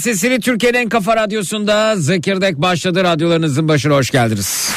[0.00, 3.04] Sesini Türkiye'nin en kafa radyosunda Zekirdek başladı.
[3.04, 4.70] Radyolarınızın başına hoş geldiniz.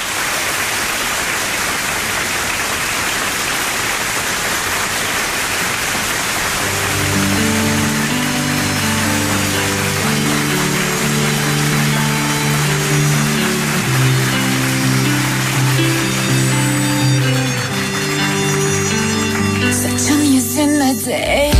[19.72, 21.53] Saçın yüzüne değse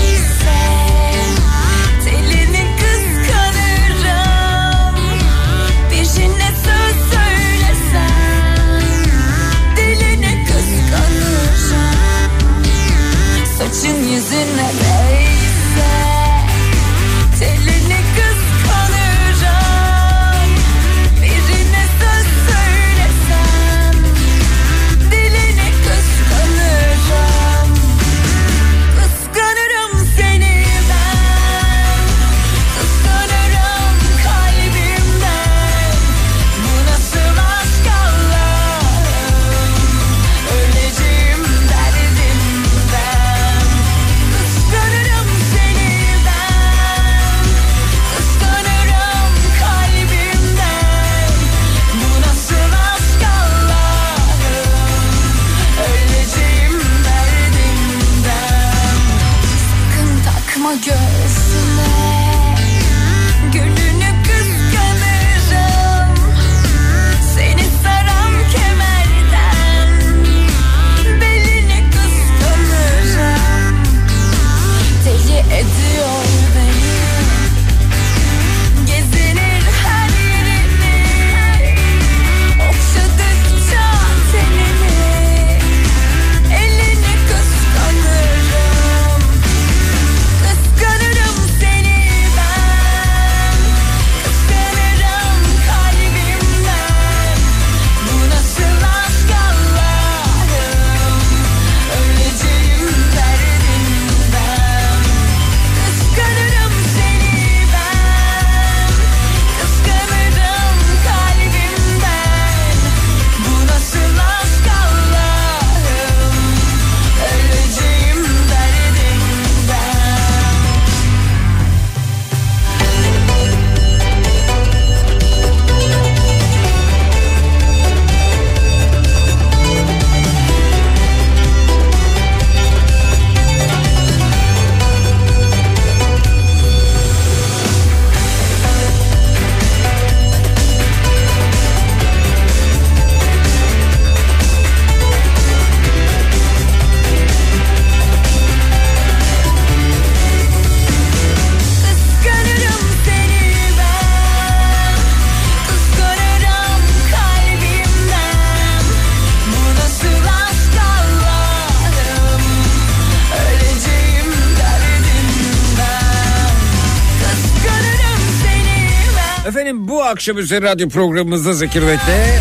[170.14, 172.40] Efendim bu akşam üzeri radyo programımızda Zekirdek'te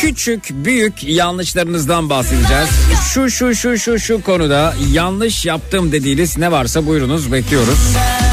[0.00, 2.68] küçük büyük yanlışlarınızdan bahsedeceğiz.
[3.12, 7.78] Şu şu şu şu şu konuda yanlış yaptım dediğiniz ne varsa buyurunuz bekliyoruz.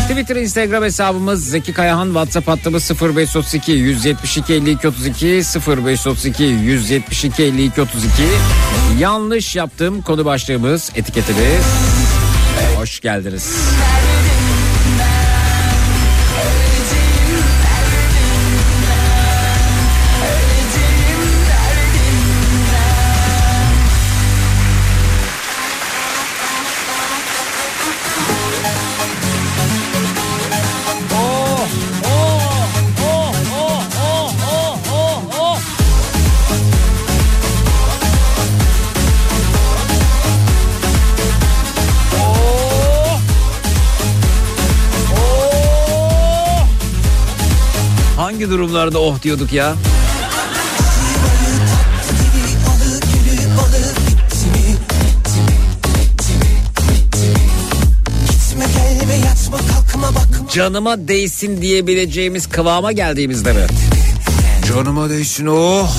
[0.10, 5.25] Twitter Instagram hesabımız Zeki Kayahan WhatsApp hattımız 0532 172 52 32
[5.67, 8.08] 0532 172 52 32
[9.00, 11.65] yanlış yaptığım konu başlığımız etiketimiz
[12.75, 13.55] hoş geldiniz.
[48.53, 49.75] Durumlarda oh diyorduk ya?
[60.51, 63.65] Canıma değsin diyebileceğimiz kıvama geldiğimizde mi?
[64.67, 65.89] Canıma değsin oh.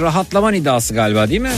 [0.00, 1.50] Rahatlama nidası galiba değil mi?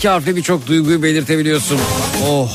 [0.00, 1.78] İki harfle birçok duyguyu belirtebiliyorsun.
[2.28, 2.50] Oh.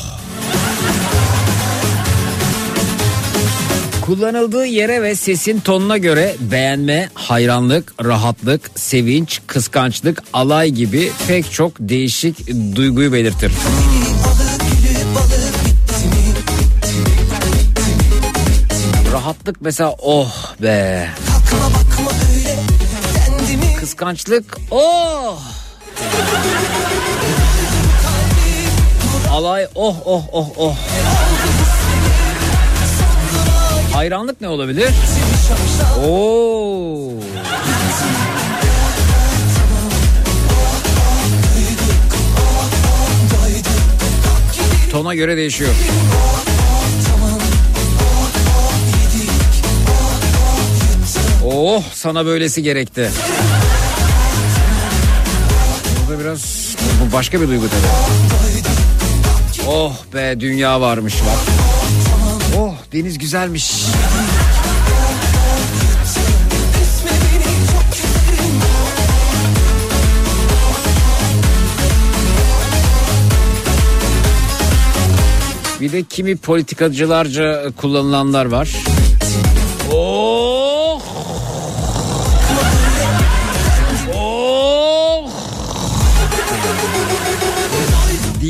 [4.02, 11.72] Kullanıldığı yere ve sesin tonuna göre beğenme, hayranlık, rahatlık, sevinç, kıskançlık, alay gibi pek çok
[11.80, 13.52] değişik duyguyu belirtir.
[19.12, 21.08] Rahatlık mesela oh be.
[23.80, 25.38] Kıskançlık oh.
[29.36, 30.76] Alay oh oh oh oh.
[33.92, 34.90] Hayranlık ne olabilir?
[36.06, 37.10] Oo.
[44.92, 45.74] Tona göre değişiyor.
[51.44, 53.10] Oh sana böylesi gerekti.
[56.08, 56.66] Burada biraz
[57.00, 58.55] bu başka bir duygu tabii.
[59.68, 61.54] Oh be dünya varmış bak.
[62.58, 63.72] Oh deniz güzelmiş.
[75.80, 78.68] Bir de kimi politikacılarca kullanılanlar var.
[79.92, 80.45] Oh!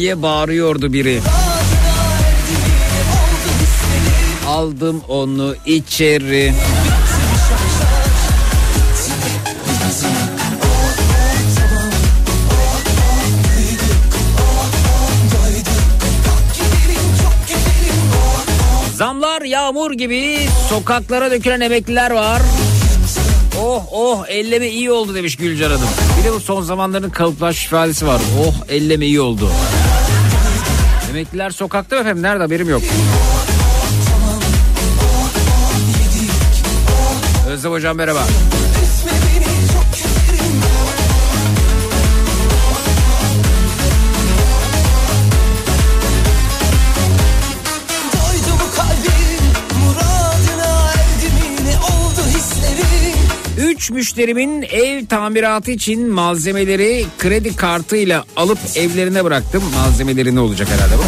[0.07, 1.21] Diye bağırıyordu biri.
[4.49, 6.53] Aldım onu içeri.
[18.95, 22.43] Zamlar yağmur gibi sokaklara dökülen emekliler var.
[23.61, 25.89] Oh oh elleme iyi oldu demiş Gülcan Hanım.
[26.19, 28.21] Bir de bu son zamanların kalıplaşmış ifadesi var.
[28.47, 29.51] Oh elleme iyi oldu.
[31.17, 32.23] Emekliler sokakta efendim?
[32.23, 32.83] Nerede haberim yok.
[37.49, 38.21] Özlem hocam merhaba.
[38.21, 38.56] Doydu
[53.87, 59.62] 3 müşterimin ev tamiratı için malzemeleri kredi kartıyla alıp evlerine bıraktım.
[59.75, 61.02] Malzemeleri ne olacak herhalde bu?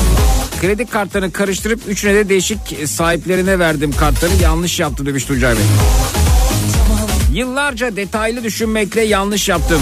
[0.60, 4.32] Kredi kartlarını karıştırıp üçüne de değişik sahiplerine verdim kartları.
[4.42, 5.62] Yanlış yaptı demiş Tuncay Bey.
[7.32, 9.80] Yıllarca detaylı düşünmekle yanlış yaptım.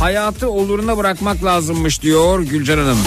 [0.00, 2.98] Hayatı oluruna bırakmak lazımmış diyor Gülcan Hanım.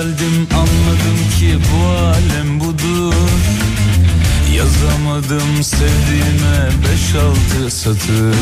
[0.00, 3.14] Geldim anladım ki bu alem budur.
[4.56, 8.36] Yazamadım sevdiğime beş altı satır.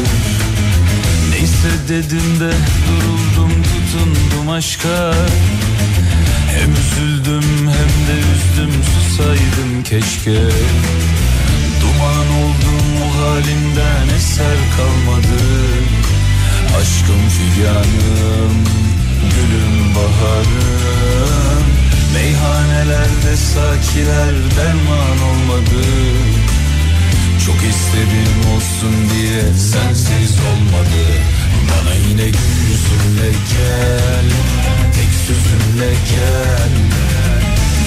[1.31, 2.53] Neyse dedim de
[2.87, 5.15] duruldum tutundum aşka.
[6.59, 10.41] Hem üzüldüm hem de üzdüm susaydım keşke.
[11.81, 15.43] Duman oldum o halimden eser kalmadı.
[16.81, 18.65] Aşkım figanım,
[19.35, 21.48] gülüm baharım
[22.15, 25.85] Meyhanelerde sakiler derman olmadı
[27.47, 31.03] Çok istedim olsun diye sensiz olmadı
[31.71, 34.31] Bana yine gül yüzünle gel,
[34.95, 36.73] tek sözünle gel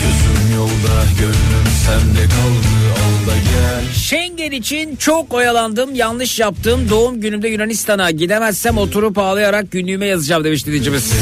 [0.01, 6.89] Gözüm yolda, gönlüm sende kaldı, al da gel Schengen için çok oyalandım, yanlış yaptım.
[6.89, 11.13] Doğum günümde Yunanistan'a gidemezsem oturup ağlayarak günlüğüme yazacağım demiş dinleyicimiz.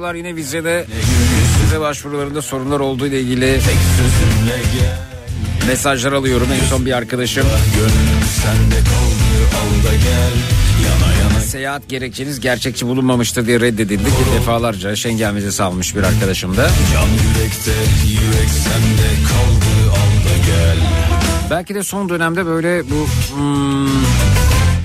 [0.00, 0.86] Aralar yine vizede
[1.64, 3.60] vize başvurularında sorunlar olduğu ile ilgili
[5.66, 6.48] mesajlar alıyorum.
[6.52, 7.46] En son bir arkadaşım
[11.46, 16.62] seyahat gerekçeniz gerçekçi bulunmamıştır diye reddedildi ki defalarca Schengen vizesi almış bir arkadaşım da.
[16.62, 17.72] Yürekte,
[18.08, 18.50] yürek
[19.28, 19.96] kaldı,
[21.50, 23.88] Belki de son dönemde böyle bu hmm,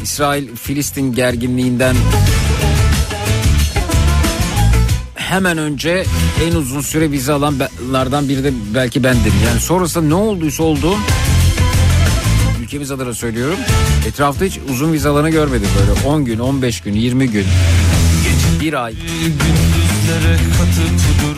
[0.03, 1.95] İsrail-Filistin gerginliğinden
[5.29, 6.05] hemen önce
[6.48, 9.34] en uzun süre vize alanlardan biri de belki bendim.
[9.48, 10.96] Yani sonrasında ne olduysa oldu.
[12.63, 13.58] Ülkemiz adına söylüyorum.
[14.08, 17.46] Etrafta hiç uzun vize alanı görmedim böyle 10 gün, 15 gün, 20 gün,
[18.62, 18.94] bir ay.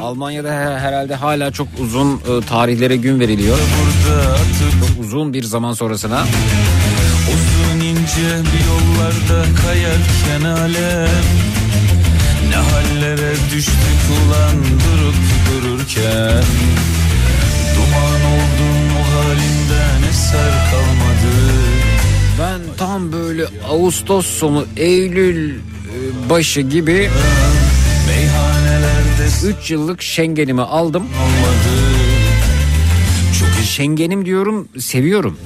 [0.02, 3.58] Almanya'da he- herhalde hala çok uzun e, tarihlere gün veriliyor.
[3.58, 6.24] atıp Uzun bir zaman sonrasına.
[7.28, 11.10] Uzun ince bir yollarda kayarken alem
[12.58, 15.16] Ne hallere düştük ulan durup
[15.48, 16.44] dururken
[17.76, 21.36] Duman oldun o halinden eser kalmadı
[22.40, 25.60] Ben tam böyle Ağustos sonu Eylül e,
[26.30, 27.10] başı gibi
[28.08, 31.04] Meyhanelerde 3 yıllık Schengen'imi aldım.
[31.04, 31.78] olmadı
[33.64, 35.40] Schengen'im diyorum seviyorum.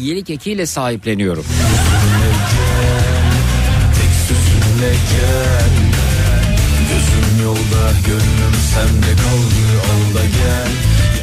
[0.00, 1.44] Yelik ekiyle sahipleniyorum.
[4.90, 5.70] Gel
[6.88, 10.72] Gözüm yolda gönlüm sende kaldı al da gel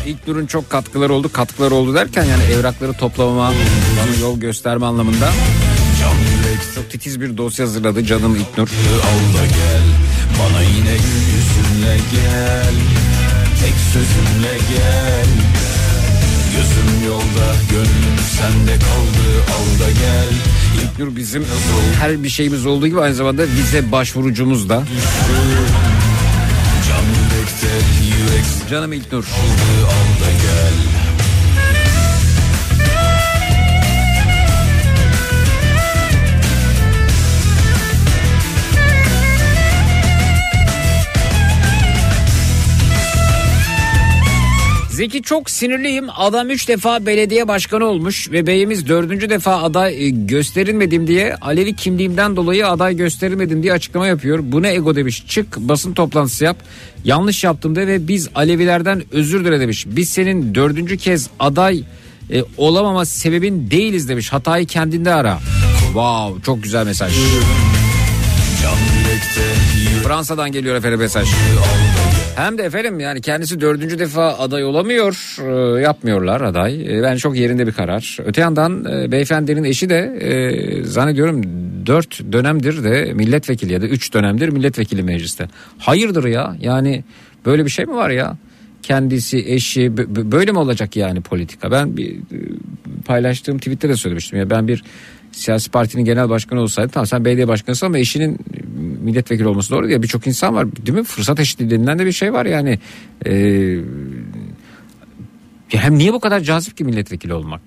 [0.05, 1.29] İlk durun çok katkıları oldu.
[1.33, 3.53] Katkıları oldu derken yani evrakları toplamama,
[3.99, 5.31] bana yol gösterme anlamında.
[6.75, 8.67] Çok titiz bir dosya hazırladı canım İlknur.
[8.67, 9.83] al da gel
[10.39, 12.73] Bana yine gül yüzünle gel
[13.61, 15.60] Tek sözünle gel
[16.55, 20.31] Gözüm yolda gönlüm sende kaldı al da gel
[20.83, 21.45] İlknur bizim
[21.99, 24.83] her bir şeyimiz olduğu gibi aynı zamanda vize başvurucumuz da.
[28.71, 29.23] Canım İlknur.
[29.23, 30.90] saldı al da gel
[44.91, 46.05] Zeki çok sinirliyim.
[46.15, 49.29] Adam 3 defa belediye başkanı olmuş ve beyimiz 4.
[49.29, 54.39] defa aday e, gösterilmedim diye Alevi kimliğimden dolayı aday gösterilmedim diye açıklama yapıyor.
[54.41, 55.23] Bu ne ego demiş.
[55.27, 56.57] Çık basın toplantısı yap.
[57.03, 59.85] Yanlış yaptım de ve biz Alevilerden özür dile demiş.
[59.89, 61.83] Biz senin dördüncü kez aday
[62.33, 64.33] e, olamama sebebin değiliz demiş.
[64.33, 65.39] Hatayı kendinde ara.
[65.85, 67.13] Wow çok güzel mesaj.
[70.03, 71.27] Fransa'dan geliyor efendim mesaj.
[72.35, 76.97] Hem de efendim yani kendisi dördüncü defa aday olamıyor e, yapmıyorlar aday.
[76.97, 78.17] E, ben çok yerinde bir karar.
[78.25, 81.43] Öte yandan e, beyefendinin eşi de e, zannediyorum
[81.85, 85.47] dört dönemdir de milletvekili ya da üç dönemdir milletvekili mecliste.
[85.77, 87.03] Hayırdır ya yani
[87.45, 88.37] böyle bir şey mi var ya?
[88.83, 89.97] Kendisi eşi
[90.31, 91.71] böyle mi olacak yani politika?
[91.71, 92.37] Ben bir e,
[93.05, 94.83] paylaştığım tweette de söylemiştim ya ben bir
[95.31, 98.39] siyasi partinin genel başkanı olsaydı tamam sen belediye başkanısın ama eşinin
[99.03, 101.03] milletvekili olması doğru ya birçok insan var değil mi?
[101.03, 102.79] Fırsat eşitliği denilen de bir şey var yani.
[103.25, 103.79] Ee,
[105.67, 107.61] hem niye bu kadar cazip ki milletvekili olmak?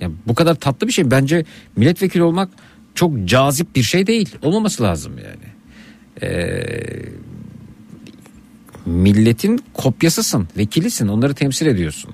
[0.00, 1.10] Yani bu kadar tatlı bir şey.
[1.10, 1.44] Bence
[1.76, 2.48] milletvekili olmak
[2.94, 4.36] çok cazip bir şey değil.
[4.42, 5.50] Olmaması lazım yani.
[6.22, 6.62] Ee,
[8.86, 11.08] milletin kopyasısın vekilisin.
[11.08, 12.10] Onları temsil ediyorsun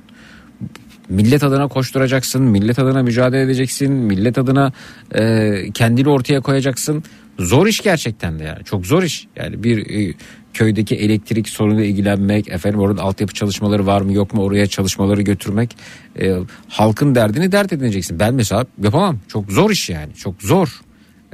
[1.09, 4.73] millet adına koşturacaksın, millet adına mücadele edeceksin, millet adına
[5.15, 7.05] e, kendini ortaya koyacaksın.
[7.39, 9.27] Zor iş gerçekten de yani çok zor iş.
[9.37, 10.15] Yani bir e,
[10.55, 15.77] köydeki elektrik sorunuyla ilgilenmek, efendim orada altyapı çalışmaları var mı yok mu oraya çalışmaları götürmek,
[16.21, 16.37] e,
[16.69, 18.19] halkın derdini dert edineceksin.
[18.19, 19.19] Ben mesela yapamam.
[19.29, 20.15] Çok zor iş yani.
[20.15, 20.81] Çok zor.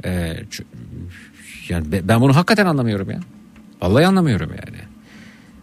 [0.05, 0.33] E,
[1.69, 3.19] yani be- ben bunu hakikaten anlamıyorum ya.
[3.81, 4.77] Vallahi anlamıyorum yani.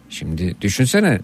[0.09, 1.19] Şimdi düşünsene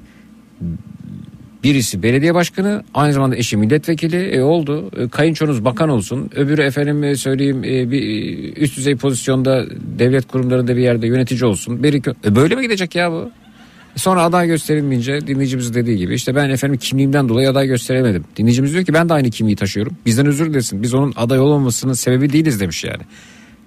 [1.64, 4.92] Birisi belediye başkanı aynı zamanda eşi milletvekili e, oldu.
[4.98, 6.30] E, kayınçonuz bakan olsun.
[6.36, 9.66] Öbürü efendim söyleyeyim e, bir e, üst düzey pozisyonda
[10.00, 11.84] devlet kurumlarında bir yerde yönetici olsun.
[11.84, 13.32] Biri, e, böyle mi gidecek ya bu?
[13.96, 18.24] E, Sonra aday gösterilmeyince dinleyicimiz dediği gibi işte ben efendim kimliğimden dolayı aday gösteremedim.
[18.36, 19.94] Dinleyicimiz diyor ki ben de aynı kimliği taşıyorum.
[20.06, 20.84] Bizden özür dilesin.
[20.84, 23.02] Biz onun aday olmamasının sebebi değiliz demiş yani.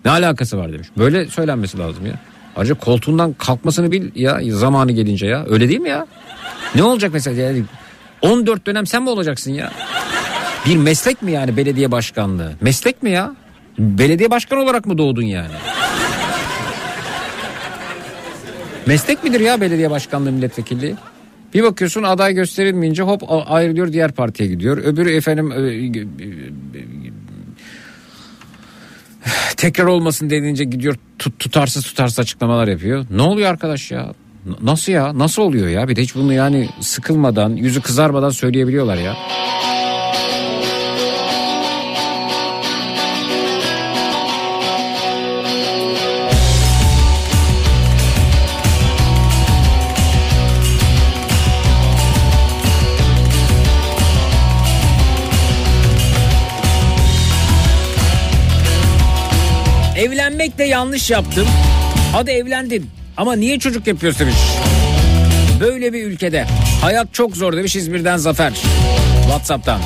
[0.05, 0.89] Ne alakası var demiş.
[0.99, 2.21] Böyle söylenmesi lazım ya.
[2.57, 5.47] Ayrıca koltuğundan kalkmasını bil ya zamanı gelince ya.
[5.49, 6.07] Öyle değil mi ya?
[6.75, 7.63] Ne olacak mesela yani
[8.23, 9.73] 14 dönem sen mi olacaksın ya?
[10.67, 12.53] Bir meslek mi yani belediye başkanlığı?
[12.61, 13.37] Meslek mi ya?
[13.79, 15.55] Belediye başkanı olarak mı doğdun yani?
[18.87, 20.95] Meslek midir ya belediye başkanlığı milletvekilliği?
[21.55, 24.79] Bir bakıyorsun aday gösterilmeyince hop ayrılıyor diğer partiye gidiyor.
[24.79, 27.13] Öbürü efendim e, e, e,
[29.57, 33.07] tekrar olmasın dediğince gidiyor tut, tutarsız tutarsız açıklamalar yapıyor.
[33.11, 34.13] Ne oluyor arkadaş ya?
[34.63, 35.19] Nasıl ya?
[35.19, 35.89] Nasıl oluyor ya?
[35.89, 39.17] Bir de hiç bunu yani sıkılmadan, yüzü kızarmadan söyleyebiliyorlar ya.
[59.97, 61.47] Evlenmekle yanlış yaptım.
[62.13, 62.91] Hadi evlendin.
[63.17, 64.39] Ama niye çocuk yapıyorsun demiş.
[65.61, 66.47] Böyle bir ülkede
[66.83, 68.53] hayat çok zor demiş İzmir'den Zafer.
[69.23, 69.81] Whatsapp'tan.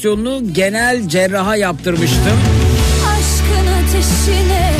[0.00, 2.40] Operasyonunu genel cerraha yaptırmıştım.
[3.06, 4.72] aşkın ateşine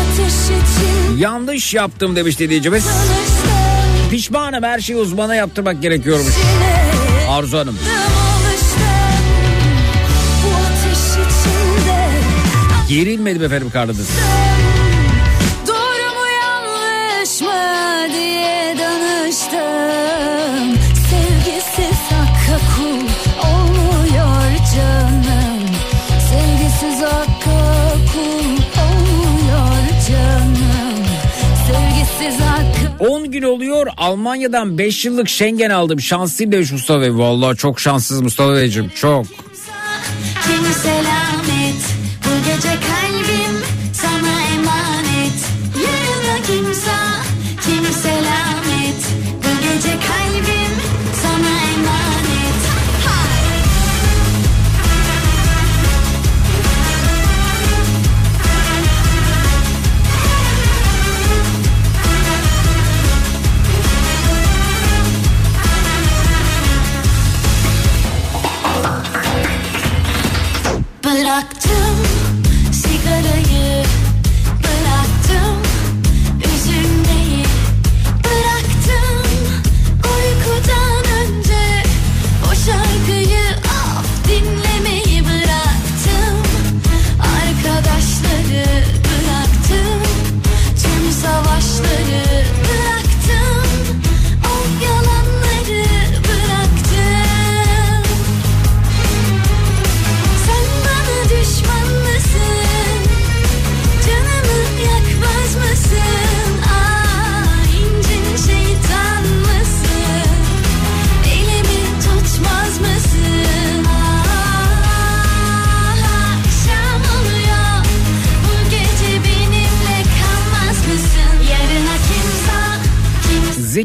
[0.00, 2.84] ateş Yanlış yaptım demiş dinleyicimiz.
[2.84, 6.34] tanıştım Pişmanım her şeyi uzmana yaptırmak gerekiyormuş.
[7.30, 7.78] Arzu Hanım.
[7.78, 8.80] alıştım
[12.88, 14.08] Gerilmedim efendim karnınız.
[34.00, 36.00] Almanya'dan 5 yıllık Schengen aldım.
[36.00, 37.14] Şanslıyım demiş Mustafa Bey.
[37.14, 39.26] Vallahi çok şanssız Mustafa Beyciğim çok.
[40.44, 41.82] Kimi selamet
[42.24, 43.39] Bu gece kalbim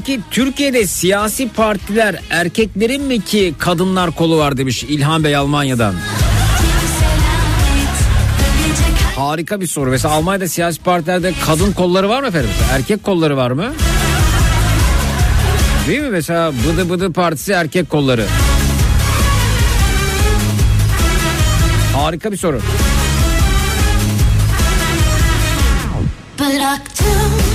[0.05, 5.95] Zeki Türkiye'de siyasi partiler erkeklerin mi ki kadınlar kolu var demiş İlhan Bey Almanya'dan.
[9.15, 9.89] Harika bir soru.
[9.89, 12.49] Mesela Almanya'da siyasi partilerde kadın kolları var mı efendim?
[12.71, 13.73] Erkek kolları var mı?
[15.87, 16.09] Değil mi?
[16.09, 18.25] Mesela Bıdı Bıdı Partisi erkek kolları.
[21.95, 22.61] Harika bir soru.
[26.39, 27.54] Bıraktım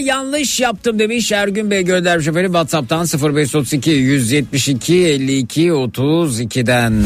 [0.00, 7.04] yanlış yaptım demiş Ergün Bey göndermiş efendim WhatsApp'tan 0532 172 52 32'den.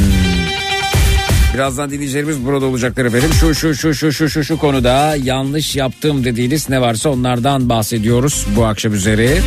[1.54, 3.30] Birazdan dinleyicilerimiz burada olacaklar efendim.
[3.40, 8.46] Şu şu şu şu şu şu şu konuda yanlış yaptım dediğiniz ne varsa onlardan bahsediyoruz
[8.56, 9.40] bu akşam üzeri.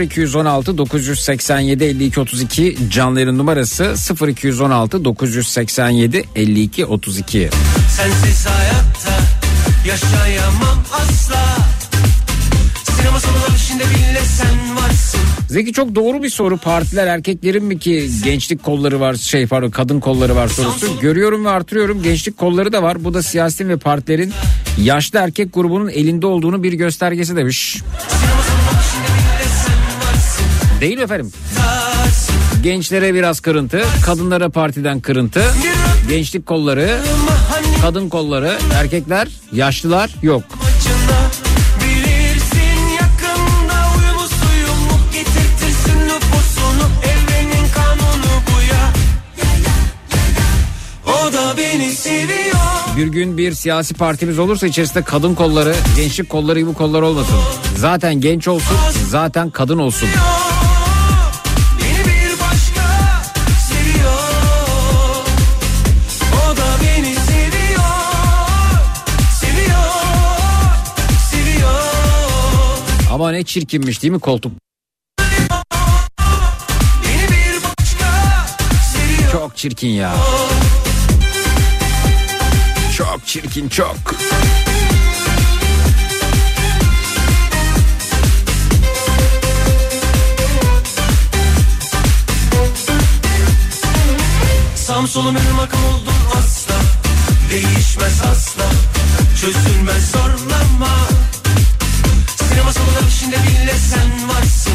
[0.00, 3.94] 0216 987 52 32 canların numarası
[4.28, 7.50] 0216 987 52 32.
[7.96, 9.22] Sensiz hayatta
[9.86, 11.51] yaşayamam asla
[15.48, 16.56] Zeki çok doğru bir soru.
[16.56, 21.00] Partiler erkeklerin mi ki gençlik kolları var şey pardon kadın kolları var sorusu.
[21.00, 23.04] Görüyorum ve artırıyorum gençlik kolları da var.
[23.04, 24.32] Bu da siyasetin ve partilerin
[24.78, 27.82] yaşlı erkek grubunun elinde olduğunu bir göstergesi demiş.
[30.80, 31.32] Değil mi efendim?
[32.62, 35.44] Gençlere biraz kırıntı, kadınlara partiden kırıntı,
[36.08, 36.98] gençlik kolları,
[37.82, 40.42] kadın kolları, erkekler, yaşlılar yok.
[52.96, 57.36] Bir gün bir siyasi partimiz olursa içerisinde kadın kolları, gençlik kolları gibi kollar olmasın.
[57.76, 58.76] Zaten genç olsun,
[59.08, 60.08] zaten kadın olsun.
[73.12, 74.52] Ama ne çirkinmiş değil mi koltuk?
[79.32, 80.14] Çok çirkin ya.
[82.96, 83.96] Çok çirkin çok.
[94.76, 96.74] Sağım solum önüm akım oldum asla
[97.50, 98.64] Değişmez asla
[99.40, 100.96] Çözülmez zorlama.
[102.48, 104.72] Sinema salonları içinde bile sen varsın.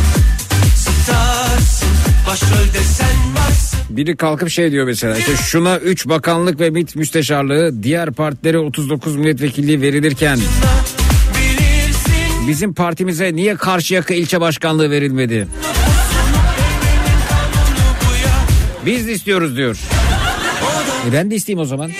[0.75, 1.89] Starsın.
[2.27, 3.66] Başrolde sen varsın
[3.97, 9.15] Biri kalkıp şey diyor mesela işte şuna 3 bakanlık ve MİT müsteşarlığı diğer partilere 39
[9.15, 10.39] milletvekilliği verilirken
[12.47, 15.47] bizim partimize niye Karşıyaka ilçe başkanlığı verilmedi?
[18.85, 19.77] Biz de istiyoruz diyor.
[21.09, 21.91] E ben de isteyeyim o zaman.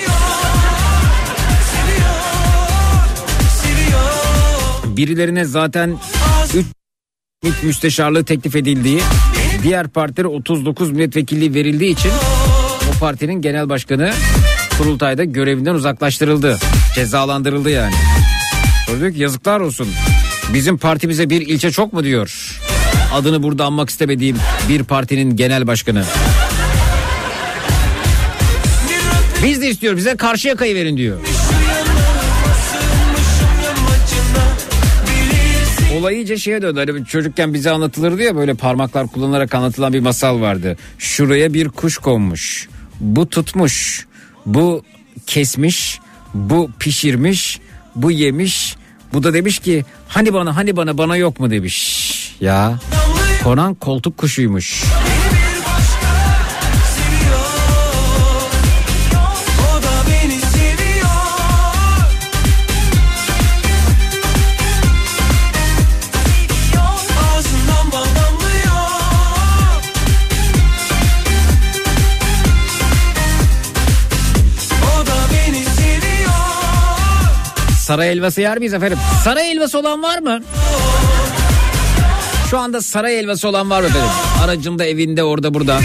[4.84, 5.98] Birilerine zaten
[6.54, 6.66] 3
[7.42, 9.00] MİT müsteşarlığı teklif edildiği,
[9.62, 12.10] diğer partilere 39 milletvekilliği verildiği için
[12.90, 14.12] o partinin genel başkanı
[14.78, 16.58] kurultayda görevinden uzaklaştırıldı.
[16.94, 17.94] Cezalandırıldı yani.
[19.00, 19.88] Diyor ki yazıklar olsun.
[20.54, 22.58] Bizim partimize bir ilçe çok mu diyor.
[23.14, 24.36] Adını burada anmak istemediğim
[24.68, 26.04] bir partinin genel başkanı.
[29.44, 31.18] Biz de istiyor bize karşı yakayı verin diyor.
[35.98, 36.84] Olay iyice şeye döndü.
[36.92, 40.76] Hani çocukken bize anlatılırdı ya böyle parmaklar kullanılarak anlatılan bir masal vardı.
[40.98, 42.68] Şuraya bir kuş konmuş.
[43.00, 44.06] Bu tutmuş.
[44.46, 44.82] Bu
[45.26, 46.00] kesmiş.
[46.34, 47.60] Bu pişirmiş.
[47.94, 48.76] Bu yemiş.
[49.12, 52.36] Bu da demiş ki hani bana hani bana bana yok mu demiş.
[52.40, 52.78] Ya
[53.44, 54.84] konan koltuk kuşuymuş.
[77.88, 78.98] Saray helvası yer miyiz efendim?
[79.24, 80.40] Saray helvası olan var mı?
[82.50, 84.08] Şu anda saray helvası olan var mı efendim?
[84.44, 85.80] Aracında, evinde, orada, burada.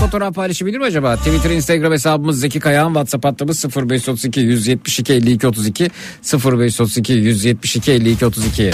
[0.00, 1.16] Fotoğraf paylaşabilir mi acaba?
[1.16, 2.88] Twitter, Instagram hesabımız Zeki Kayağan.
[2.88, 5.90] WhatsApp hattımız 0532 172 52 32
[6.34, 8.70] 0532 172 52 32.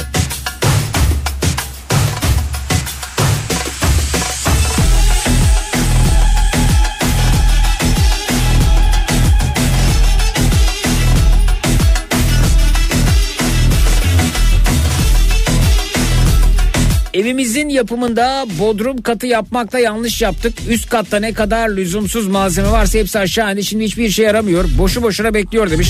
[17.29, 20.55] Evimizin yapımında bodrum katı yapmakta yanlış yaptık.
[20.69, 23.65] Üst katta ne kadar lüzumsuz malzeme varsa hepsi aşağı indi.
[23.65, 24.65] Şimdi hiçbir işe yaramıyor.
[24.79, 25.89] Boşu boşuna bekliyor demiş.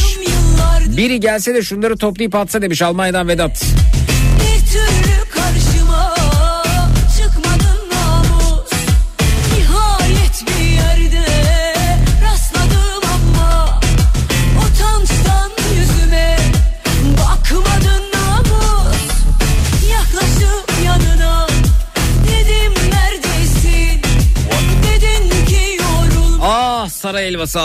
[0.97, 3.65] Biri gelse de şunları toplayıp atsa demiş Almanya'dan Vedat.
[3.95, 3.98] Bir
[27.09, 27.61] saray helvası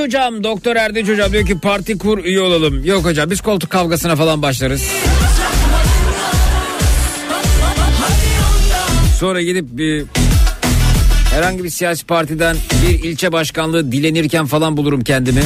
[0.00, 2.84] hocam Doktor Erdinç hocam diyor ki parti kur üye olalım.
[2.84, 4.82] Yok hocam biz koltuk kavgasına falan başlarız.
[9.18, 10.04] Sonra gidip bir
[11.30, 15.42] herhangi bir siyasi partiden bir ilçe başkanlığı dilenirken falan bulurum kendimi.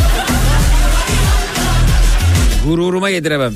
[2.67, 3.55] Gururuma yediremem.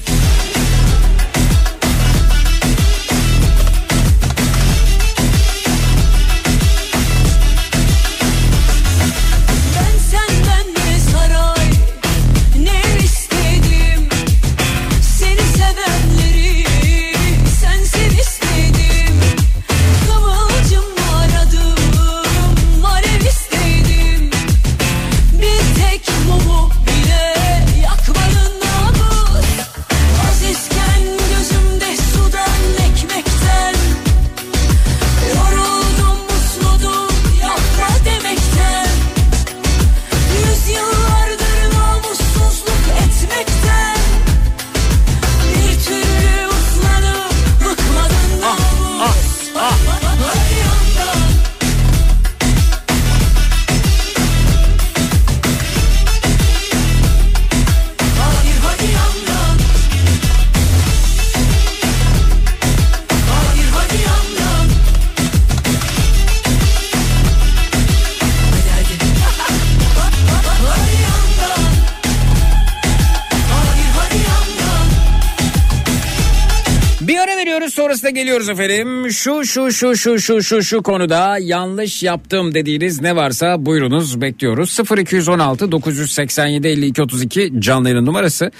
[78.38, 79.10] Geliyoruz efendim.
[79.10, 84.78] Şu şu şu şu şu şu şu konuda yanlış yaptım dediğiniz ne varsa buyurunuz bekliyoruz.
[84.98, 88.50] 0216 987 52 32 canlı yayın numarası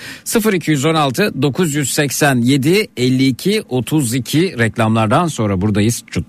[0.52, 6.04] 0216 987 52 32 reklamlardan sonra buradayız.
[6.10, 6.26] Çut.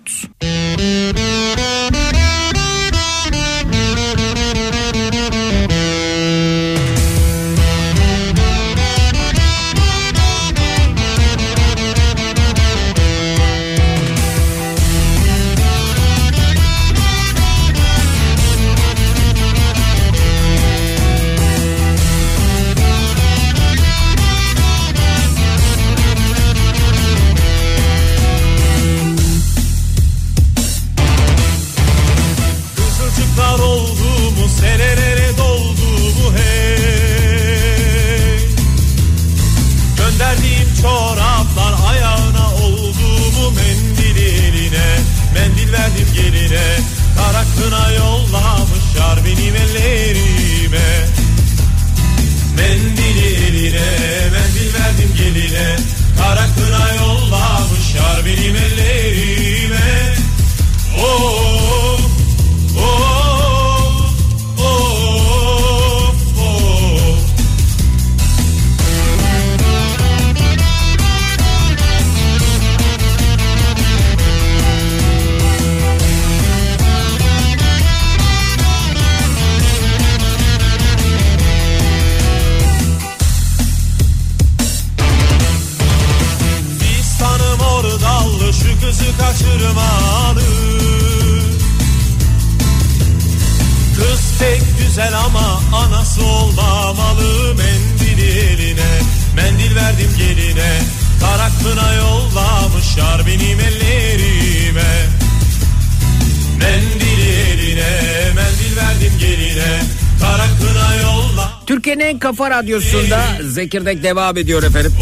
[112.60, 114.94] Radyosunda Zekirdek devam ediyor efendim.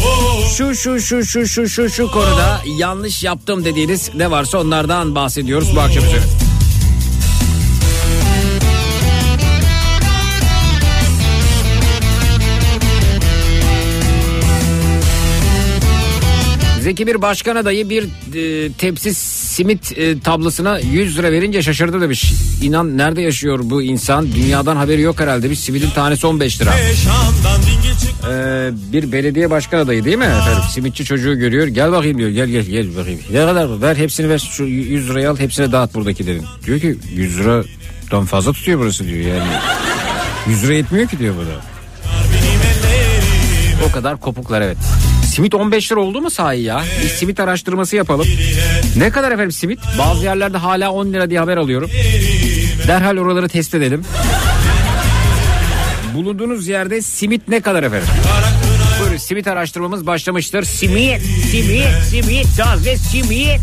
[0.56, 5.76] Şu şu şu şu şu şu şu konuda yanlış yaptım dediğiniz ne varsa onlardan bahsediyoruz
[5.76, 6.20] bu akşam üzere.
[16.80, 18.04] Zeki bir başkan adayı bir
[18.34, 22.32] e, tepsi simit e, tablasına 100 lira verince şaşırdı demiş.
[22.62, 24.32] İnan nerede yaşıyor bu insan?
[24.32, 25.60] Dünyadan haberi yok herhalde demiş.
[25.60, 26.74] Simidin tanesi 15 lira.
[28.30, 30.62] Ee, bir belediye başkan adayı değil mi efendim?
[30.72, 31.66] Simitçi çocuğu görüyor.
[31.66, 32.30] Gel bakayım diyor.
[32.30, 33.20] Gel gel gel bakayım.
[33.30, 33.82] Ne kadar?
[33.82, 34.38] Ver hepsini ver.
[34.38, 36.44] Şu 100 lirayı al hepsine dağıt buradakilerin.
[36.66, 39.50] Diyor ki 100 liradan fazla tutuyor burası diyor yani.
[40.48, 41.60] 100 lira yetmiyor ki diyor bu da.
[43.88, 44.76] O kadar kopuklar evet.
[45.26, 46.84] Simit 15 lira oldu mu sahi ya?
[47.02, 48.26] Bir simit araştırması yapalım.
[48.96, 49.80] Ne kadar efendim simit?
[49.98, 51.90] Bazı yerlerde hala 10 lira diye haber alıyorum.
[52.88, 54.02] Derhal oraları test edelim.
[56.14, 58.08] Bulunduğunuz yerde simit ne kadar efendim?
[59.00, 60.62] Buyurun simit araştırmamız başlamıştır.
[60.62, 63.60] Simit, simit, simit, taze simit.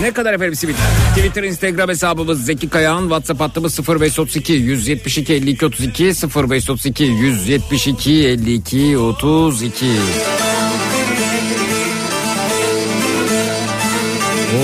[0.00, 0.76] Ne kadar efendim simit?
[1.16, 3.02] Twitter, Instagram hesabımız Zeki Kayağan.
[3.02, 9.86] WhatsApp hattımız 0532 172 52 32 0532 172 52 32.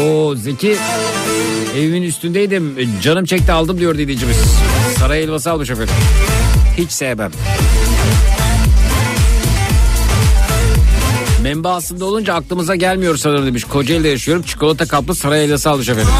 [0.00, 0.76] Oo Zeki
[1.78, 2.76] evimin üstündeydim.
[3.02, 4.36] Canım çekti aldım diyor dinleyicimiz.
[4.98, 5.94] Saray helvası almış efendim.
[6.78, 7.30] Hiç sevmem.
[11.42, 13.64] Memba aslında olunca aklımıza gelmiyor sanırım demiş.
[13.64, 14.42] Kocaeli'de yaşıyorum.
[14.42, 16.12] Çikolata kaplı saray helvası almış efendim.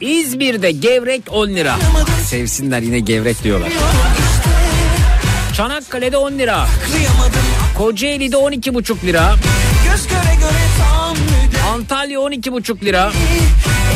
[0.00, 1.76] İzmir'de gevrek 10 lira.
[2.26, 3.72] Sevsinler yine gevrek diyorlar.
[5.62, 6.66] Çanakkale'de 10 lira.
[7.78, 9.34] Kocaeli'de 12,5 lira.
[11.74, 13.12] Antalya 12,5 lira.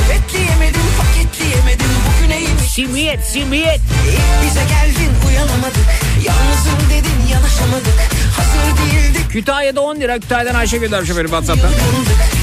[0.06, 3.80] Evet diyemedim paketleyemedim Bugüne yemiş Simiyet simiyet.
[4.08, 5.86] İlk bize geldin uyanamadık
[6.26, 7.98] Yalnızım dedin yanaşamadık
[8.36, 10.18] Hazır değildik Kütahya'da 10 lira.
[10.18, 11.70] Kütahya'dan Ayşe göndermiş efendim WhatsApp'tan.
[11.70, 12.35] yılgındık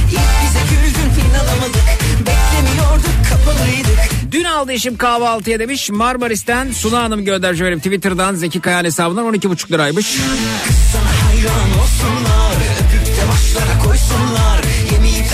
[4.34, 5.90] Dün aldı eşim kahvaltıya demiş.
[5.90, 7.80] Marmaris'ten Suna Hanım göndermiş efendim.
[7.80, 10.18] Twitter'dan Zeki Kayan hesabından 12,5 liraymış.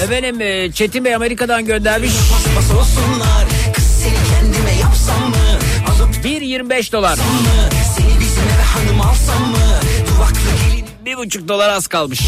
[0.03, 2.11] Efendim e, Çetin Bey Amerika'dan göndermiş.
[2.31, 5.35] paspas olsunlar Kız seni kendime yapsam mı
[5.89, 7.19] Alıp 1.25 dolar.
[11.05, 12.19] Bir buçuk dolar az kalmış.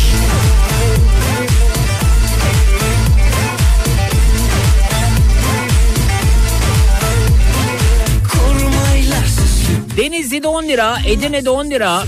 [10.02, 12.04] Denizli'de 10 lira, Edirne'de 10 lira.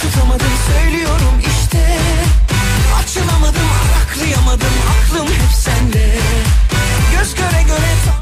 [0.00, 1.98] Tutamadım Söylüyorum işte.
[3.02, 5.79] Açılamadım araklayamadım Aklım hep sende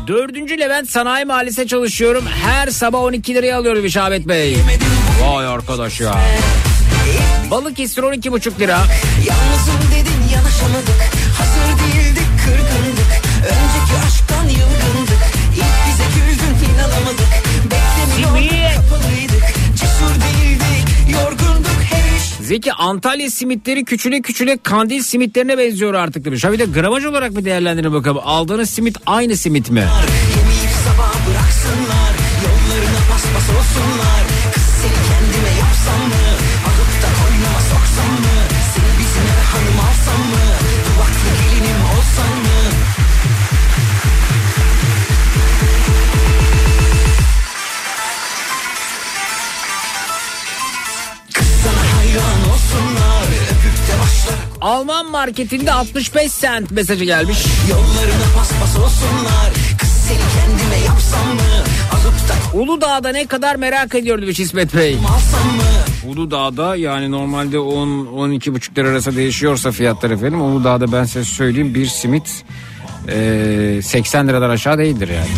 [0.09, 2.25] Dördüncü Levent Sanayi Mahallesi'ne çalışıyorum.
[2.27, 4.57] Her sabah 12 liraya alıyorum İşabet Bey.
[5.23, 6.15] Vay arkadaş ya.
[7.51, 8.79] Balıkesir 12,5 lira.
[9.29, 10.08] Yalnızım dedin
[22.59, 26.45] Zeki Antalya simitleri küçüle küçüle kandil simitlerine benziyor artık demiş.
[26.45, 28.23] Ha bir de gramaj olarak bir değerlendirin bakalım.
[28.25, 29.81] Aldığınız simit aynı simit mi?
[29.81, 32.13] Yemeyip sabah bıraksınlar
[32.45, 34.38] Yollarına paspas olsunlar
[54.69, 57.39] Alman marketinde 65 cent mesajı gelmiş.
[57.71, 61.41] Yollarına paspas olsunlar Kız seni kendime yapsam mı
[61.93, 64.99] Alıp da Uludağ'da ne kadar merak ediyor demiş İsmet Bey.
[66.07, 70.43] Uludağ'da yani normalde 10 12,5 lira arası değişiyorsa fiyatlar efendim.
[70.43, 72.45] Uludağ'da ben size söyleyeyim bir simit
[73.09, 75.29] e, 80 liradan aşağı değildir yani.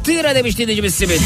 [0.00, 1.20] 16 lira demiş dinleyicimiz simit.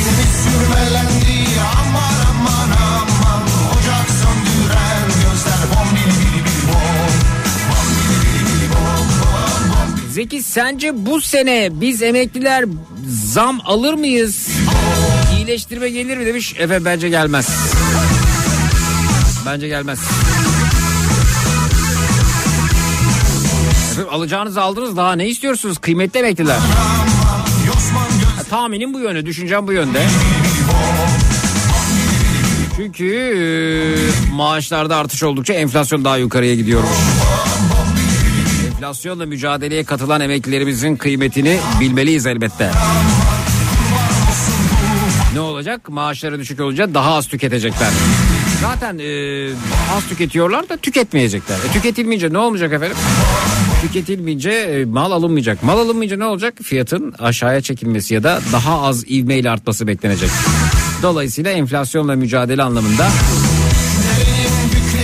[10.10, 12.64] Zeki sence bu sene biz emekliler
[13.24, 14.48] zam alır mıyız?
[15.36, 16.54] İyileştirme gelir mi demiş.
[16.58, 17.48] Efendim bence gelmez.
[19.46, 19.98] Bence gelmez.
[23.92, 26.58] Efendim alacağınızı aldınız daha ne istiyorsunuz kıymetli emekliler?
[28.50, 30.02] Tahminim bu yönde, düşüncem bu yönde.
[32.76, 36.90] Çünkü e, maaşlarda artış oldukça enflasyon daha yukarıya gidiyormuş.
[38.66, 42.70] Enflasyonla mücadeleye katılan emeklilerimizin kıymetini bilmeliyiz elbette.
[45.34, 45.88] Ne olacak?
[45.88, 47.90] Maaşları düşük olunca daha az tüketecekler.
[48.60, 49.48] Zaten e,
[49.96, 51.56] az tüketiyorlar da tüketmeyecekler.
[51.56, 52.96] E, tüketilmeyince ne olmayacak efendim?
[53.86, 55.62] Tüketilmeyince e, mal alınmayacak.
[55.62, 56.54] Mal alınmayınca ne olacak?
[56.62, 60.30] Fiyatın aşağıya çekilmesi ya da daha az ivmeyle artması beklenecek.
[61.02, 63.08] Dolayısıyla enflasyonla mücadele anlamında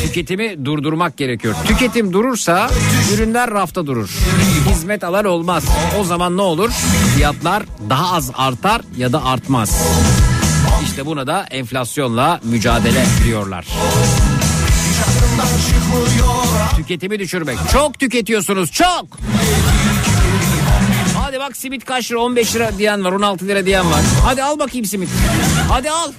[0.02, 1.54] Tüketimi durdurmak gerekiyor.
[1.66, 2.70] Tüketim durursa
[3.14, 4.10] ürünler rafta durur.
[4.70, 5.64] Hizmet alan olmaz.
[6.00, 6.70] O zaman ne olur?
[7.16, 9.82] Fiyatlar daha az artar ya da artmaz.
[10.84, 13.66] İşte buna da enflasyonla mücadele diyorlar.
[16.76, 17.58] Tüketimi düşürmek.
[17.72, 19.06] Çok tüketiyorsunuz çok.
[21.18, 24.00] Hadi bak simit kaç lira 15 lira diyen var 16 lira diyen var.
[24.24, 25.08] Hadi al bakayım simit.
[25.68, 26.12] Hadi al.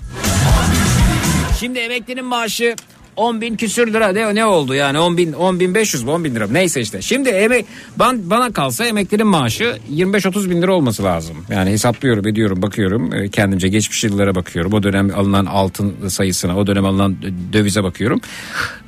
[1.60, 2.76] Şimdi emeklinin maaşı
[3.16, 6.36] 10 bin küsür lira ne, ne oldu yani 10 bin 10 bin 500 10 bin
[6.36, 7.02] lira neyse işte.
[7.02, 7.66] Şimdi emek
[8.00, 11.38] ben, bana kalsa emeklinin maaşı 25-30 bin lira olması lazım.
[11.50, 14.74] Yani hesaplıyorum ediyorum bakıyorum e, kendimce geçmiş yıllara bakıyorum.
[14.74, 17.16] O dönem alınan altın sayısına o dönem alınan
[17.54, 18.22] dövize bakıyorum.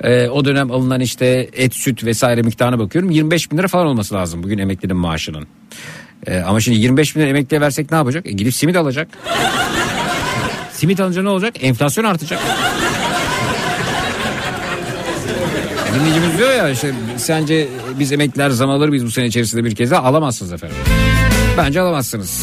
[0.04, 4.14] E, o dönem alınan işte et süt vesaire miktarına bakıyorum 25 bin lira falan olması
[4.14, 5.46] lazım bugün emeklinin maaşının.
[6.26, 8.26] E, ama şimdi 25 bin lira emekliye versek ne yapacak?
[8.26, 9.08] E, gidip simit alacak.
[10.72, 11.54] simit alınca ne olacak?
[11.60, 12.40] Enflasyon artacak.
[15.94, 17.68] Dinleyicimiz diyor ya işte sence
[17.98, 20.76] biz emekliler zam alır biz bu sene içerisinde bir kez daha alamazsınız efendim.
[21.58, 22.42] Bence alamazsınız.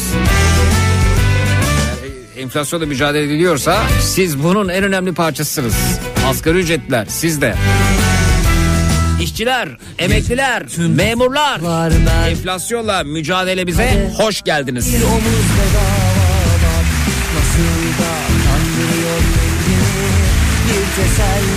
[1.88, 5.74] Yani enflasyonla mücadele ediliyorsa siz bunun en önemli parçasısınız.
[6.26, 7.54] Asgari ücretler siz de.
[9.22, 11.60] İşçiler, emekliler, memurlar.
[12.28, 14.94] Enflasyonla mücadelemize hoş geldiniz.
[14.94, 16.86] Bir omuz bedava bak
[17.34, 18.22] Nasıl da
[20.96, 21.51] teselli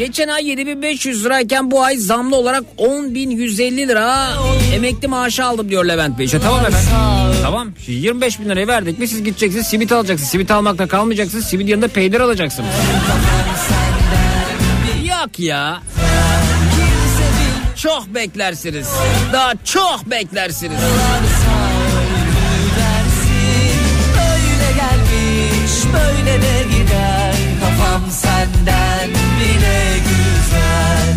[0.00, 4.28] Geçen ay 7500 lirayken bu ay zamlı olarak 10.150 lira
[4.74, 6.26] emekli maaşı aldım diyor Levent Bey.
[6.26, 6.88] İşte tamam efendim.
[7.42, 7.72] Tamam.
[7.84, 10.30] Şimdi 25 bin liraya verdik mi siz gideceksiniz simit alacaksınız.
[10.30, 11.44] Simit almakla kalmayacaksınız.
[11.44, 12.70] Simit yanında peynir alacaksınız.
[15.08, 15.82] Yok ya.
[17.76, 18.88] Çok beklersiniz.
[19.32, 20.78] Daha çok beklersiniz.
[25.92, 28.79] böyle de gider Kafam senden
[29.40, 31.14] bile güzel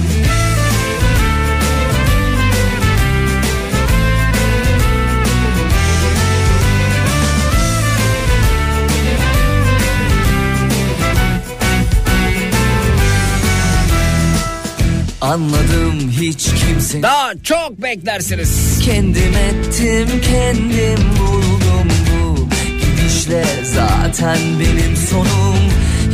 [15.22, 18.80] Anladım hiç kimse Daha çok beklersiniz.
[18.86, 22.48] Kendim ettim kendim buldum bu
[22.80, 25.58] gidişle zaten benim sonum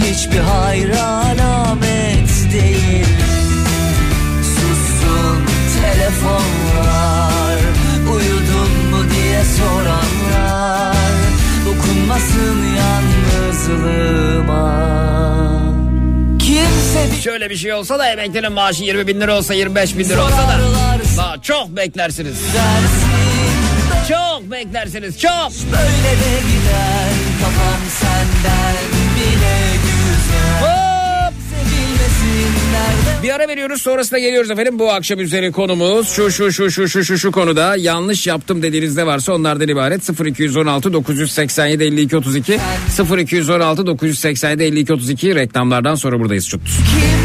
[0.04, 3.06] hiçbir hayra alamet değil.
[4.44, 5.46] Sussun
[5.82, 7.58] telefonlar
[8.14, 10.96] uyudun mu diye soranlar.
[11.66, 14.80] Dokunmasın yalnızlığıma.
[16.40, 20.24] Kimse Şöyle bir şey olsa da emeklinin maaşı 20 bin lira olsa 25 bin lira
[20.26, 20.60] olsa da
[21.18, 22.38] daha çok beklersiniz.
[22.54, 23.10] dersin.
[24.10, 25.52] Çok beklersiniz çok.
[25.72, 27.10] Böyle de gider.
[27.42, 28.99] Kafam senden
[33.24, 34.80] Bir ara veriyoruz sonrasında geliyoruz efendim.
[34.80, 38.98] Bu akşam üzeri konumuz şu şu şu şu şu şu şu konuda yanlış yaptım dediğiniz
[38.98, 42.60] ne varsa onlardan ibaret 0216 987 52 32
[43.18, 46.62] 0216 987 52 32 reklamlardan sonra buradayız çut.
[46.62, 47.19] kimse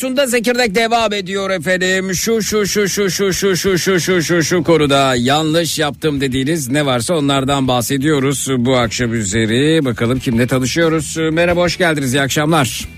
[0.00, 2.14] Radyosu'nda Zekirdek devam ediyor efendim.
[2.14, 6.68] Şu şu şu şu şu şu şu şu şu şu şu konuda yanlış yaptım dediğiniz
[6.70, 9.84] ne varsa onlardan bahsediyoruz bu akşam üzeri.
[9.84, 11.16] Bakalım kimle tanışıyoruz.
[11.32, 12.88] Merhaba hoş geldiniz iyi akşamlar.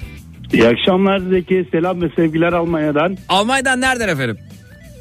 [0.52, 1.66] İyi akşamlar Zeki.
[1.72, 3.16] Selam ve sevgiler Almanya'dan.
[3.28, 4.38] Almanya'dan nereden efendim?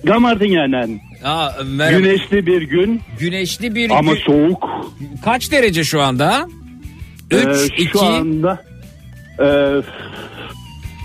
[0.04, 1.00] Gamartingen'den.
[1.24, 2.00] Aa, merhaba.
[2.00, 4.22] Güneşli bir gün Güneşli bir ama gün.
[4.22, 4.64] soğuk.
[5.26, 6.48] Kaç derece şu anda?
[7.32, 7.90] 3, Ee, 2.
[7.92, 8.64] Şu anda
[9.40, 9.48] e,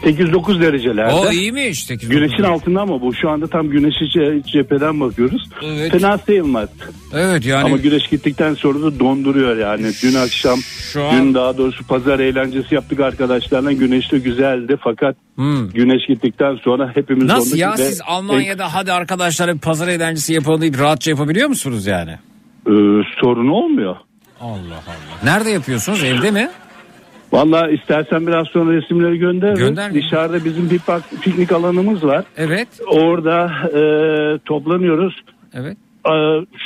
[0.04, 1.14] 8-9 derecelerde.
[1.14, 1.84] O iyiymiş.
[1.84, 5.48] 8, Güneşin altında ama bu şu anda tam güneşi ce- cepheden bakıyoruz.
[5.62, 5.92] Evet.
[5.92, 6.68] Fena sayılmaz.
[7.14, 7.64] Evet yani.
[7.64, 9.86] Ama güneş gittikten sonra da donduruyor yani.
[10.02, 10.58] Dün akşam,
[10.92, 13.72] Şu an- dün daha doğrusu pazar eğlencesi yaptık arkadaşlarla.
[13.72, 15.68] Güneş de güzeldi fakat Hmm.
[15.70, 20.32] güneş gittikten sonra hepimiz Nasıl donduk ya ve- siz Almanya'da hadi arkadaşlar bir pazar eğlencesi
[20.34, 22.10] yapalım deyip rahatça yapabiliyor musunuz yani?
[22.66, 22.70] Ee,
[23.22, 23.96] sorun olmuyor.
[24.40, 25.24] Allah Allah.
[25.24, 26.48] Nerede yapıyorsunuz evde mi?
[27.32, 29.66] Valla istersen biraz sonra resimleri gönderirim.
[29.66, 29.94] Gönder.
[29.94, 32.24] Dışarıda bizim bir park, piknik alanımız var.
[32.36, 32.68] Evet.
[32.86, 33.80] Orada e,
[34.38, 35.14] toplanıyoruz.
[35.54, 35.76] Evet.
[36.06, 36.14] E,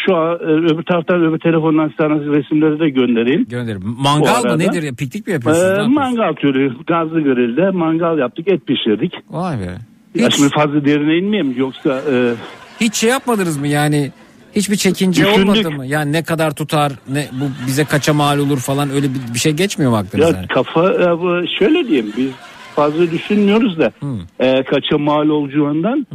[0.07, 3.47] şu an e, öbür taraftan öbür telefondan sana resimleri de göndereyim.
[3.49, 3.83] Gönderin.
[3.85, 4.93] Mangal mı nedir ya?
[4.93, 5.69] Piknik mi yapıyorsunuz?
[5.69, 5.97] Yapıyorsunuz?
[5.97, 9.15] mangal türü gazlı grilde mangal yaptık et pişirdik.
[9.31, 9.79] Vay be.
[10.15, 12.35] Ya Hiç, şimdi fazla derine inmeyeyim yoksa e,
[12.81, 14.11] hiç şey yapmadınız mı yani?
[14.57, 15.49] Hiçbir çekince Düşündük.
[15.49, 15.87] olmadı mı?
[15.87, 19.53] Yani ne kadar tutar, ne bu bize kaça mal olur falan öyle bir, bir şey
[19.53, 20.29] geçmiyor mu aklınıza?
[20.29, 22.31] ya kafa e, şöyle diyeyim biz
[22.75, 23.93] fazla düşünmüyoruz da
[24.41, 26.07] e, kaça mal olacağından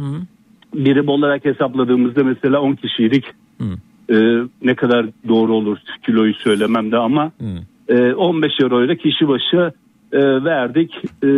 [0.74, 3.24] birim olarak hesapladığımızda mesela 10 kişiydik.
[4.10, 4.14] E,
[4.62, 7.32] ne kadar doğru olur kiloyu söylemem de ama
[7.88, 9.72] e, 15 euro ile kişi başı
[10.12, 11.28] e, verdik e,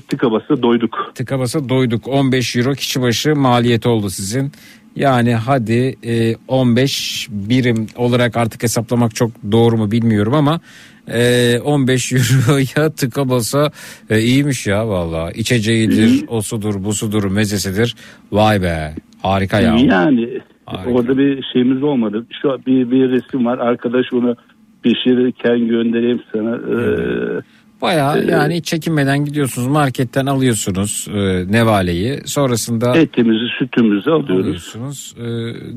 [0.00, 1.12] tıka basa doyduk.
[1.14, 2.08] Tıka basa doyduk.
[2.08, 4.52] 15 euro kişi başı maliyet oldu sizin.
[4.96, 10.60] Yani hadi e, 15 birim olarak artık hesaplamak çok doğru mu bilmiyorum ama
[11.08, 13.70] e, 15 euroya tıka basa
[14.10, 15.30] e, iyiymiş ya valla.
[15.30, 17.94] İçeceğidir, o sudur, bu sudur, mezesidir.
[18.32, 19.76] Vay be harika ya.
[19.76, 20.90] Yani Harika.
[20.90, 22.26] orada bir şeyimiz olmadı.
[22.42, 24.36] Şu bir, bir resim var arkadaş onu
[24.82, 26.56] pişirirken göndereyim sana.
[26.56, 26.78] E,
[27.82, 34.46] Baya yani hiç çekinmeden gidiyorsunuz marketten alıyorsunuz e, nevaleyi sonrasında etimizi sütümüzü alıyoruz.
[34.46, 35.24] alıyorsunuz e,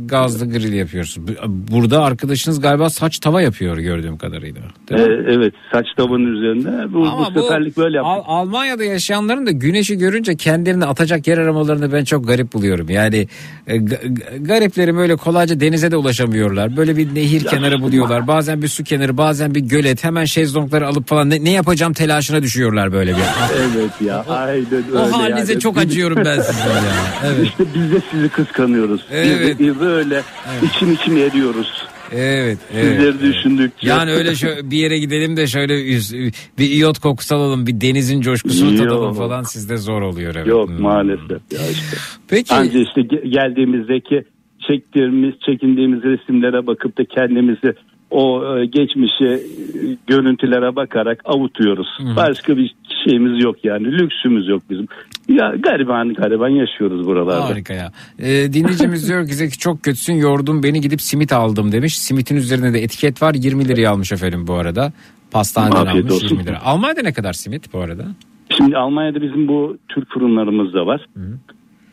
[0.05, 1.27] gazlı grill yapıyorsunuz.
[1.27, 4.61] Bu- Burada arkadaşınız galiba saç tava yapıyor gördüğüm kadarıyla.
[4.91, 4.95] Ee,
[5.27, 6.93] evet saç tavanın üzerinde.
[6.93, 8.23] Bu, Ama bu seferlik böyle yaptık.
[8.27, 12.89] Al- Almanya'da yaşayanların da güneşi görünce kendilerini atacak yer aramalarını ben çok garip buluyorum.
[12.89, 13.27] Yani
[13.67, 16.77] e, ga- gariplerim öyle kolayca denize de ulaşamıyorlar.
[16.77, 18.27] Böyle bir nehir kenarı buluyorlar.
[18.27, 20.03] Bazen bir su kenarı bazen bir gölet.
[20.03, 23.21] Hemen şezlongları alıp falan ne, ne yapacağım telaşına düşüyorlar böyle bir.
[23.59, 24.97] Evet ya aynen öyle.
[24.97, 25.61] o halinize yani.
[25.61, 26.93] çok acıyorum ben sizden ya.
[27.25, 27.45] Evet.
[27.47, 29.05] İşte biz de sizi kıskanıyoruz.
[29.11, 29.59] Evet.
[29.59, 30.21] Biz de böyle
[30.63, 31.67] içim içim eriyoruz.
[32.11, 32.85] Evet, evet.
[32.99, 33.87] Sizleri düşündükçe.
[33.87, 35.77] Yani öyle şö- bir yere gidelim de şöyle
[36.57, 38.77] bir iyot kokusu alalım, bir denizin coşkusunu Yok.
[38.83, 40.47] tadalım falan sizde zor oluyor evet.
[40.47, 40.81] Yok Hmm.
[40.81, 41.97] maalesef ya işte.
[42.27, 42.53] Peki.
[42.53, 44.23] Anca işte ge- geldiğimizdeki
[44.67, 47.73] çektiğimiz, çekindiğimiz resimlere bakıp da kendimizi
[48.12, 49.41] o e, geçmişe e,
[50.07, 51.88] görüntülere bakarak avutuyoruz.
[52.16, 53.86] Başka bir şeyimiz yok yani.
[53.91, 54.88] Lüksümüz yok bizim.
[55.30, 57.45] Ya gariban gariban yaşıyoruz buralarda.
[57.45, 57.91] Harika ya.
[58.20, 61.99] Ee, dinleyicimiz diyor ki Zeki çok kötüsün yordum beni gidip simit aldım demiş.
[61.99, 64.91] Simitin üzerinde de etiket var 20 liraya almış efendim bu arada.
[65.32, 66.36] Pastaneden Afiyet almış olsun.
[66.36, 66.62] 20 lira.
[66.64, 68.05] Almanya'da ne kadar simit bu arada?
[68.57, 71.05] Şimdi Almanya'da bizim bu Türk fırınlarımız da var.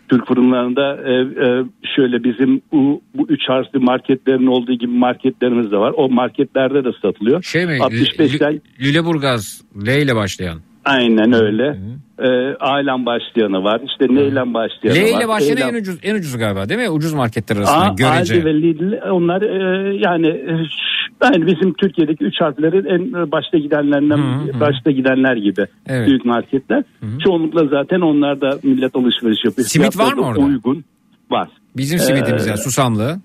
[0.09, 1.12] Türk fırınlarında e,
[1.46, 1.64] e,
[1.96, 5.92] şöyle bizim bu, bu üç harfli marketlerin olduğu gibi marketlerimiz de var.
[5.96, 7.42] O marketlerde de satılıyor.
[7.42, 7.72] Şey mi?
[7.72, 10.59] 65'ten Lü- Lüleburgaz L ile başlayan.
[10.87, 11.76] Aynen öyle.
[12.18, 12.28] E,
[12.61, 13.80] Ailem başlayanı var.
[13.87, 15.20] İşte neyle başlayanı L var.
[15.20, 16.91] ile başlayan Eylem- en ucuz en ucuzu galiba değil mi?
[16.91, 18.34] Ucuz marketler arasında Aa, görece.
[18.34, 23.59] Aldi ve Lidl onlar e, yani e, ş- yani bizim Türkiye'deki üç harflerin en başta
[23.59, 24.20] gidenlerinden
[24.61, 26.09] başta gidenler gibi Evet.
[26.09, 26.84] büyük marketler.
[27.24, 29.68] Çoğunlukla zaten onlar da millet alışveriş yapıyor.
[29.68, 30.41] Simit var mı da orada?
[30.41, 30.84] Uygun
[31.30, 31.49] var.
[31.76, 33.16] Bizim simitimiz Ee, yani susamlı.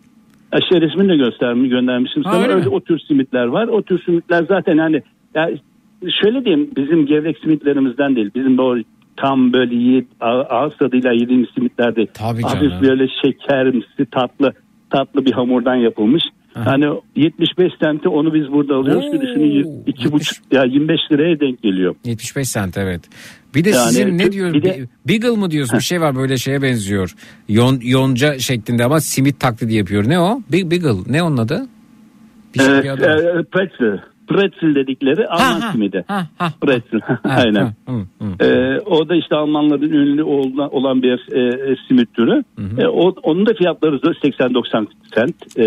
[0.52, 2.42] Aşağı resmini de göstermiş göndermişim sana.
[2.44, 3.68] öyle Öyle o tür simitler var.
[3.68, 5.02] O tür simitler zaten hani
[5.36, 5.50] ya
[6.24, 8.32] şöyle diyeyim bizim gevrek simitlerimizden değil.
[8.36, 8.76] Bizim o
[9.18, 12.08] tam böyle yiğit, ağ- ağız tadıyla yediğimiz simitler değil.
[12.14, 12.82] Tabii Hafif canım.
[12.88, 14.54] böyle şekermsi tatlı
[14.90, 16.24] tatlı bir hamurdan yapılmış.
[16.54, 16.86] Hani
[17.16, 19.06] 75 sente onu biz burada alıyoruz.
[19.14, 21.96] Bir düşünün iki buçuk ya 25 liraya denk geliyor.
[22.06, 23.02] 75 sent evet.
[23.56, 24.54] Bir de Yani sizin ne diyor?
[24.54, 25.78] bir de- Beagle mı diyorsun?
[25.80, 27.14] Bir şey var böyle şeye benziyor.
[27.50, 30.10] Yon, yonca şeklinde ama simit taklidi yapıyor.
[30.10, 30.42] Ne o?
[30.52, 31.12] Beagle.
[31.14, 31.68] Ne onun adı?
[32.56, 33.04] Bir şey Ee, bir adı
[33.40, 34.00] e, pretzel.
[34.32, 36.04] Pretzel dedikleri Alman ha, simidi.
[36.08, 36.50] ha, ha.
[36.62, 37.00] Pretzel.
[37.24, 37.64] Aynen.
[37.64, 38.46] ha, hı, hı.
[38.46, 42.44] Ee, o da işte Almanların ünlü olan, bir e, simit türü.
[42.78, 45.58] E, o, onun da fiyatları da 80-90 sent.
[45.60, 45.66] E,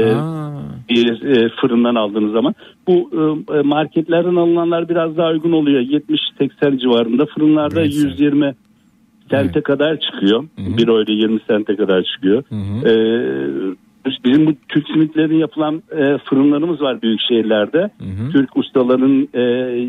[0.88, 2.54] bir e, fırından aldığınız zaman.
[2.88, 3.10] Bu
[3.54, 5.80] e, marketlerden alınanlar biraz daha uygun oluyor.
[5.80, 7.26] 70-80 civarında.
[7.26, 8.08] Fırınlarda Pretzel.
[8.08, 8.54] 120
[9.30, 10.44] sente kadar çıkıyor.
[10.58, 12.42] 1 euro 20 sente kadar çıkıyor.
[12.86, 13.74] Ee,
[14.24, 17.90] bizim bu Türk simitlerin yapılan e, fırınlarımız var büyük şehirlerde.
[18.32, 19.40] Türk ustaların e,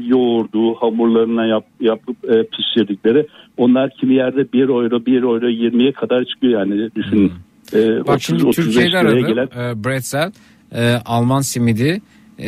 [0.07, 3.27] yoğurduğu hamurlarına yap, yapıp e, pişirdikleri.
[3.57, 7.31] Onlar kimi yerde 1 euro 1 euro 20'ye kadar çıkıyor yani düşünün.
[7.73, 9.27] E, Bak 30, şimdi 35 Türkiye'de aradım.
[9.27, 10.31] gelen E, Bretzel,
[10.75, 12.01] e, Alman simidi,
[12.39, 12.47] e,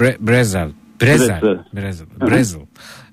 [0.00, 0.70] bre, Brezel.
[1.02, 1.42] Brezel.
[1.42, 1.58] Brezel.
[1.76, 2.06] Brezel.
[2.20, 2.60] Brezel.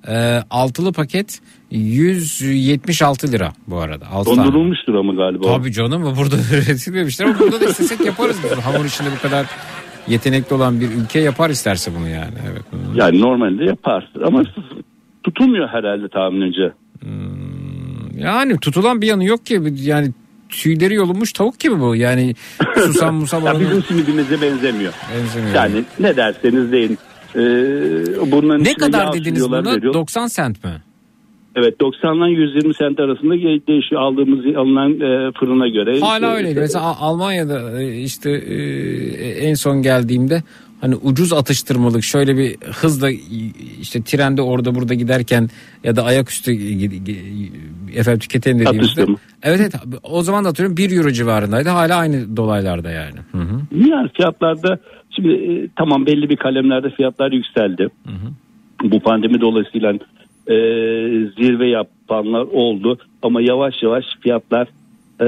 [0.07, 1.39] E, altılı paket
[1.77, 4.07] 176 lira bu arada.
[4.07, 4.47] Altı tane.
[4.47, 5.57] dondurulmuştur ama galiba.
[5.57, 8.51] Tabii canım bu burada üretilmemişler ama burada da istesek yaparız biz.
[8.51, 9.45] Hamur işinde bu kadar
[10.07, 12.33] yetenekli olan bir ülke yapar isterse bunu yani.
[12.51, 12.61] Evet.
[12.95, 14.43] Yani normalde yapar ama
[15.23, 16.73] tutulmuyor herhalde tahminimce.
[18.17, 20.11] Yani tutulan bir yanı yok ki yani
[20.49, 21.95] tüyleri yolunmuş tavuk gibi bu.
[21.95, 22.35] Yani
[22.75, 24.93] susam musam oranı bizim simidimize benzemiyor.
[25.15, 25.55] benzemiyor.
[25.55, 26.97] Yani ne derseniz deyin.
[27.35, 29.93] Ee, bunların ne kadar dediniz veriyor.
[29.93, 30.71] 90 sent mi?
[31.55, 33.33] Evet 90 ile 120 sent arasında
[33.67, 35.99] değişiyor aldığımız alınan e, fırına göre.
[35.99, 36.59] Hala öyleydi.
[36.59, 38.57] Mesela Almanya'da e, işte e,
[39.29, 40.43] en son geldiğimde
[40.81, 43.09] hani ucuz atıştırmalık şöyle bir hızla
[43.81, 45.49] işte trende orada burada giderken
[45.83, 46.51] ya da ayaküstü
[47.95, 48.81] efendim tüketelim dediğimizde.
[48.83, 49.17] Atıştırma.
[49.43, 49.73] Evet evet
[50.03, 51.69] o zaman da atıyorum 1 euro civarındaydı.
[51.69, 53.17] Hala aynı dolaylarda yani.
[53.31, 53.87] Hı hı.
[53.89, 54.79] Yani fiyatlarda
[55.15, 57.89] şimdi e, tamam belli bir kalemlerde fiyatlar yükseldi.
[58.83, 59.93] Bu pandemi dolayısıyla
[60.47, 60.55] e,
[61.37, 64.67] zirve yapanlar oldu ama yavaş yavaş fiyatlar
[65.21, 65.27] e,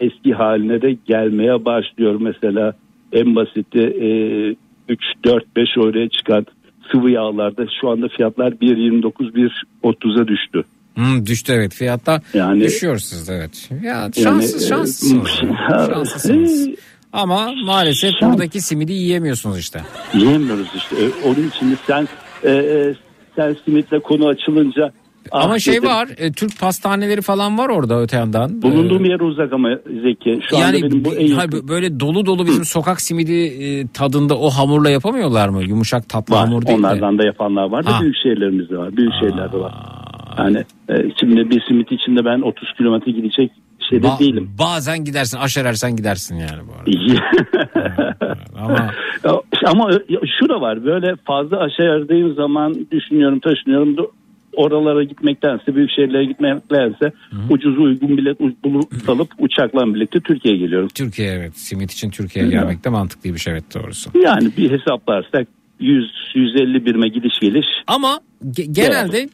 [0.00, 2.16] eski haline de gelmeye başlıyor.
[2.20, 2.74] Mesela
[3.12, 4.08] en basiti e,
[4.88, 6.46] 3 4 5 euroya çıkan
[6.92, 9.50] sıvı yağlarda şu anda fiyatlar 1.29
[9.82, 10.64] 1.30'a düştü.
[10.98, 13.70] Hı, düştü evet fiyatta Yani- düşüyor sizde evet.
[13.82, 15.28] Ya şanssız şanslısınız.
[15.28, 16.68] e, şanslısınız.
[16.68, 16.74] e,
[17.12, 18.32] Ama maalesef şans.
[18.32, 19.80] buradaki simidi yiyemiyorsunuz işte.
[20.14, 20.96] Yiyemiyoruz işte.
[20.96, 22.08] E, Onun için de sen
[22.44, 22.94] e, e,
[23.36, 24.92] sen simitle konu açılınca
[25.30, 28.62] Ama ah şey dedim, var e, Türk pastaneleri falan var orada öte yandan.
[28.62, 29.68] Bulunduğum Ee, yer uzak ama
[30.02, 30.40] Zeki.
[30.50, 34.38] Şu anda yani benim bu en hayır, böyle dolu dolu bizim sokak simidi e, tadında
[34.38, 35.62] o hamurla yapamıyorlar mı?
[35.62, 36.46] Yumuşak tatlı var.
[36.46, 36.86] hamur değil de.
[36.86, 38.00] Onlardan da yapanlar var da Ha.
[38.02, 38.96] büyük şehirlerimizde var.
[38.96, 39.74] Büyük şehirlerde var.
[40.38, 43.52] Yani e, şimdi bir simit içinde ben 30 kilometre gidecek
[43.92, 44.50] şeyde Ba- değilim.
[44.58, 46.90] Bazen gidersin aşerersen gidersin yani bu arada.
[48.56, 48.90] Ama
[49.64, 49.90] Ama
[50.40, 54.02] şu da var böyle fazla aşağı erdığım zaman düşünüyorum taşınıyorum da
[54.56, 57.12] oralara gitmektense büyük şehirlere gitmektense
[57.50, 60.88] ucuz uygun bilet bulup alıp uçakla birlikte Türkiye'ye geliyorum.
[60.94, 64.10] Türkiye evet simit için Türkiye'ye gelmek de mantıklıymış evet doğrusu.
[64.24, 65.48] Yani bir hesaplarsak
[65.82, 69.28] 100 150 birime gidiş geliş Ama ge- genelde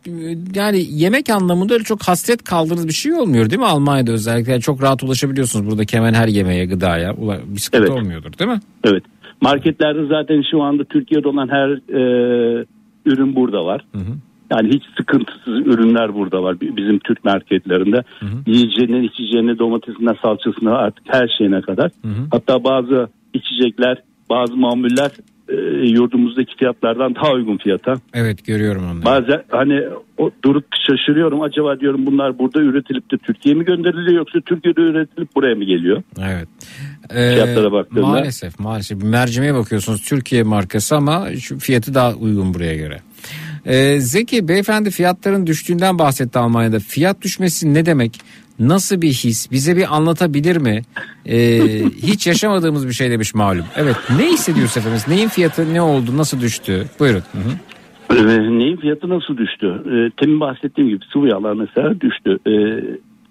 [0.55, 4.53] yani yemek anlamında öyle çok hasret kaldığınız bir şey olmuyor değil mi Almanya'da özellikle?
[4.53, 8.03] Yani çok rahat ulaşabiliyorsunuz buradaki hemen her yemeğe gıdaya Ula- bir sıkıntı Evet.
[8.03, 8.61] olmuyordur değil mi?
[8.85, 9.03] evet.
[9.41, 12.65] Marketlerde zaten şu anda Türkiye'de olan her e,
[13.07, 13.85] ürün burada var.
[14.51, 18.03] Yani hiç sıkıntısız ürünler burada var bi- bizim Türk marketlerinde.
[18.47, 21.91] Yiyeceğinden içeceğine domatesinden salçasına artık her şeyine kadar.
[22.31, 25.11] Hatta bazı içecekler bazı mamuller
[25.49, 25.55] e,
[25.89, 27.95] yurdumuzdaki fiyatlardan daha uygun fiyata.
[28.15, 29.05] Evet görüyorum onları.
[29.05, 29.81] Bazen hani
[30.19, 35.37] o, durup şaşırıyorum acaba diyorum bunlar burada üretilip de Türkiye'ye mi gönderiliyor yoksa Türkiye'de üretilip
[35.37, 36.03] buraya mı geliyor?
[36.21, 36.49] Evet.
[37.11, 39.03] Ee, Fiyatlara baktığında- Maalesef maalesef.
[39.03, 43.01] Mercimeğe bakıyorsunuz Türkiye markası ama şu fiyatı daha uygun buraya göre.
[43.67, 46.79] Ee, Zeki beyefendi fiyatların düştüğünden bahsetti Almanya'da.
[46.79, 48.21] Fiyat düşmesi ne demek?
[48.59, 49.51] Nasıl bir his?
[49.51, 50.83] Bize bir anlatabilir mi?
[51.27, 51.59] Ee,
[52.03, 53.65] hiç yaşamadığımız bir şey demiş malum.
[53.77, 55.03] Evet ne hissediyorsunuz efendim?
[55.17, 56.17] Neyin fiyatı ne oldu?
[56.17, 56.85] Nasıl düştü?
[57.01, 57.23] Buyurun.
[57.33, 57.53] Hı hı.
[58.19, 59.67] Ee, neyin fiyatı nasıl düştü?
[59.87, 62.39] Ee, temin bahsettiğim gibi sıvı yağlar mesela düştü.
[62.47, 62.51] Ee,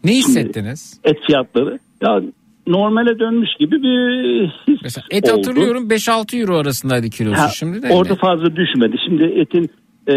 [0.03, 0.99] Ne hissettiniz?
[1.03, 2.21] et fiyatları ya
[2.67, 5.38] normale dönmüş gibi bir his Mesela et oldu.
[5.38, 7.88] hatırlıyorum 5-6 euro arasındaydı kilosu Ha, şimdi de.
[7.93, 8.19] orada ne?
[8.19, 8.95] fazla düşmedi.
[9.07, 9.69] Şimdi etin
[10.08, 10.16] e,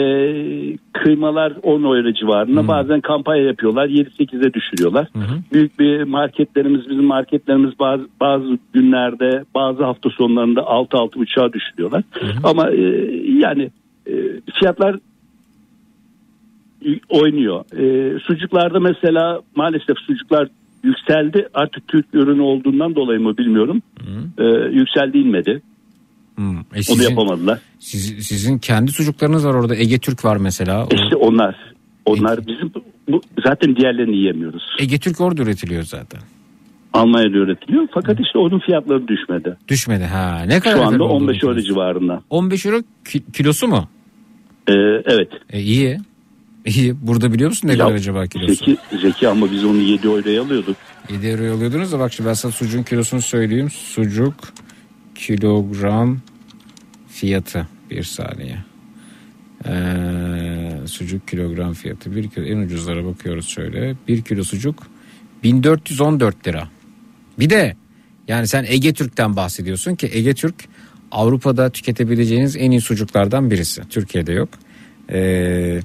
[0.93, 5.09] kıymalar 10 euro civarında bazen kampanya yapıyorlar 7-8'e düşürüyorlar.
[5.53, 12.03] Büyük bir marketlerimiz bizim marketlerimiz bazı, bazı günlerde bazı hafta sonlarında 6-6,5'a düşürüyorlar.
[12.45, 12.83] Ama e,
[13.39, 13.71] yani
[14.07, 14.13] e,
[14.61, 14.97] fiyatlar
[17.09, 17.65] oynuyor.
[17.79, 20.49] E, sucuklarda mesela maalesef sucuklar
[20.85, 21.49] yükseldi.
[21.55, 23.83] Artık Türk ürünü olduğundan dolayı mı bilmiyorum.
[24.39, 25.63] E, yükseldi inmedi.
[26.41, 26.59] Hmm.
[26.59, 27.59] E Onu sizin- yapamadılar.
[27.79, 29.77] Siz- sizin kendi sucuklarınız var orada.
[29.77, 30.87] Ege Türk var mesela.
[30.93, 31.57] İşte onlar.
[32.07, 32.73] Onlar bizim
[33.09, 34.63] bu, zaten diğerlerini yiyemiyoruz.
[34.79, 36.21] Ege Türk orada üretiliyor zaten.
[36.93, 37.89] Almanya'da üretiliyor.
[37.95, 39.57] Fakat işte onun fiyatları düşmedi.
[39.69, 40.43] Düşmedi ha.
[40.47, 42.23] Ne kadar Şu anda efendim olduğunu 15 euro civarında.
[42.31, 43.89] 15 euro ki- kilosu mu?
[44.69, 44.73] Ee,
[45.05, 45.29] evet.
[45.51, 45.99] E iyi.
[46.67, 46.95] İyi.
[47.07, 48.55] Burada biliyor musun ne Ya, kadar acaba kilosu?
[48.55, 50.77] Zeki, Zeki ama biz onu 7 euroya alıyorduk.
[51.11, 53.71] 7 euro alıyordunuz da bak şimdi ben sana sucuğun kilosunu söyleyeyim.
[53.71, 54.35] Sucuk
[55.15, 56.19] kilogram
[57.21, 58.59] fiyatı bir saniye.
[59.67, 62.17] Ee, sucuk kilogram fiyatı.
[62.17, 63.97] Bir kilo en ucuzlara bakıyoruz şöyle.
[64.09, 64.87] Bir kilo sucuk
[65.43, 66.69] 1414 lira.
[67.39, 67.77] Bir de
[68.29, 70.55] yani sen Ege Türk'ten bahsediyorsun ki Ege Türk
[71.11, 73.83] Avrupa'da tüketebileceğiniz en iyi sucuklardan birisi.
[73.89, 74.49] Türkiye'de yok.
[75.13, 75.81] Ee,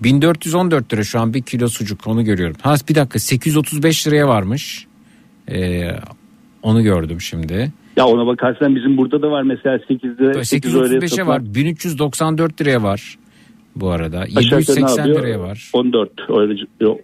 [0.00, 2.56] 1414 lira şu an bir kilo sucuk onu görüyorum.
[2.60, 4.86] Ha bir dakika 835 liraya varmış.
[5.50, 5.90] Ee,
[6.62, 7.72] onu gördüm şimdi.
[8.00, 12.82] Ya ona bakarsan bizim burada da var mesela 8'de 8 öyle 835'e var 1394 liraya
[12.82, 13.16] var
[13.76, 14.18] bu arada.
[14.20, 15.22] Aşağı yukarı ne 780 yapıyor?
[15.22, 15.70] liraya var.
[15.72, 16.98] 14 öyle yok.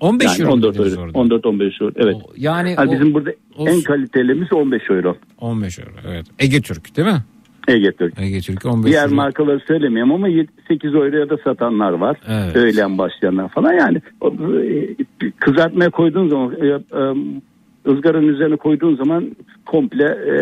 [0.00, 1.02] 15 Yani euro 14 dediniz euro.
[1.04, 1.18] orada.
[1.18, 1.92] 14 15 euro.
[1.96, 2.14] Evet.
[2.14, 5.16] O- yani Ha, o- bizim burada o- en kalitelimiz 15 euro.
[5.40, 6.26] 15 euro evet.
[6.38, 7.22] Ege Türk değil mi?
[7.68, 8.20] Ege Türk.
[8.20, 9.14] Ege Türk 15 Diğer euro.
[9.14, 10.26] markaları söylemiyorum ama
[10.68, 12.16] 8 euroya da satanlar var.
[12.28, 12.56] Evet.
[12.56, 17.02] Öğlen başlayanlar falan yani e, kızartmaya koyduğun zaman e, e,
[17.88, 20.34] ızgaranın üzerine koyduğun zaman komple e,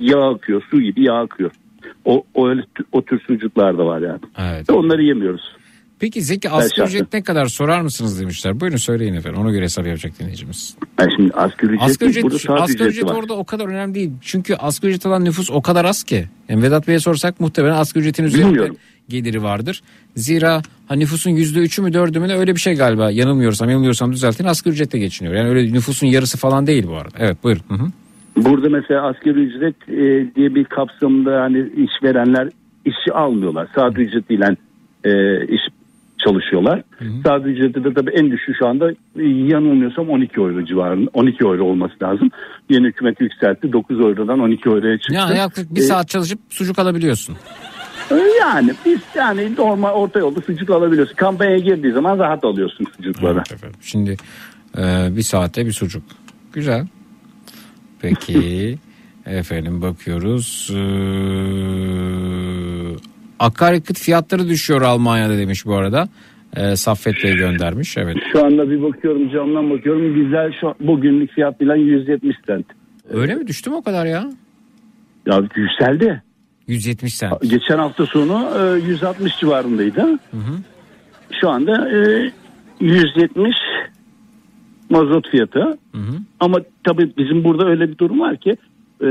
[0.00, 0.62] yağ akıyor.
[0.70, 1.50] Su gibi yağ akıyor.
[2.04, 2.62] O, o, öyle,
[2.92, 4.20] o tür sucuklar da var yani.
[4.38, 4.70] Evet.
[4.70, 5.56] Onları yemiyoruz.
[5.98, 8.60] Peki Zeki asgari ücret ne kadar sorar mısınız demişler.
[8.60, 9.40] Buyurun söyleyin efendim.
[9.40, 10.76] Ona göre hesap yapacak dinleyicimiz.
[11.00, 13.14] Yani şimdi asgari ücret, Asgari burada ücret, saat asgari ücret var.
[13.14, 14.10] orada o kadar önemli değil.
[14.20, 16.28] Çünkü asgari ücret alan nüfus o kadar az ki.
[16.48, 18.76] Yani Vedat Bey'e sorsak muhtemelen asgari ücretin üzerinde Bilmiyorum.
[19.08, 19.82] Geliri vardır.
[20.16, 23.10] Zira ha, nüfusun yüzde üçü mü dördü mü ne öyle bir şey galiba.
[23.10, 25.36] Yanılmıyorsam yanılmıyorsam düzeltin asgari ücretle geçiniyor.
[25.36, 27.16] Yani öyle nüfusun yarısı falan değil bu arada.
[27.18, 27.62] Evet buyurun.
[27.68, 27.86] Hı hı.
[28.36, 32.48] Burada mesela asgari ücret e, diye bir kapsamda hani işverenler
[32.84, 33.68] işçi almıyorlar.
[33.74, 34.56] Saat ücretiyle
[35.04, 35.10] e,
[35.46, 35.60] iş
[36.26, 36.82] çalışıyorlar.
[37.24, 38.90] Saat ücreti de tabii en düşük şu anda
[39.22, 41.10] yanılmıyorsam 12 euro civarında.
[41.14, 42.30] 12 euro olması lazım.
[42.70, 43.72] Yeni hükümet yükseltti.
[43.72, 45.14] 9 eurodan 12 euroya çıktı.
[45.14, 47.36] Yani yaklaşık bir E, saat çalışıp sucuk alabiliyorsun.
[48.40, 51.14] Yani biz yani normal orta yolda sucuk alabiliyorsun.
[51.14, 53.34] Kampanyaya girdiği zaman rahat alıyorsun sucukları.
[53.36, 53.78] Evet efendim.
[53.80, 54.16] Şimdi
[54.78, 56.02] e, bir saate bir sucuk.
[56.52, 56.86] Güzel.
[58.00, 58.78] Peki
[59.26, 60.70] efendim bakıyoruz.
[60.74, 60.76] Ee,
[63.38, 66.08] akaryakıt fiyatları düşüyor Almanya'da demiş bu arada.
[66.56, 67.96] Ee, Saffet Bey göndermiş.
[67.96, 68.16] Evet.
[68.32, 70.14] Şu anda bir bakıyorum camdan bakıyorum.
[70.14, 72.66] Güzel şu bugünlük fiyat bilen 170 cent.
[73.10, 74.30] Öyle mi düştü mü o kadar ya?
[75.26, 76.22] Ya yükseldi.
[76.68, 77.42] 170 sent.
[77.50, 80.18] Geçen hafta sonu e, 160 civarındaydı.
[81.40, 82.30] Şu anda e,
[82.80, 83.54] 170
[84.90, 85.78] mazot fiyatı.
[86.40, 88.56] Ama tabii bizim burada öyle bir durum var ki
[89.02, 89.08] e,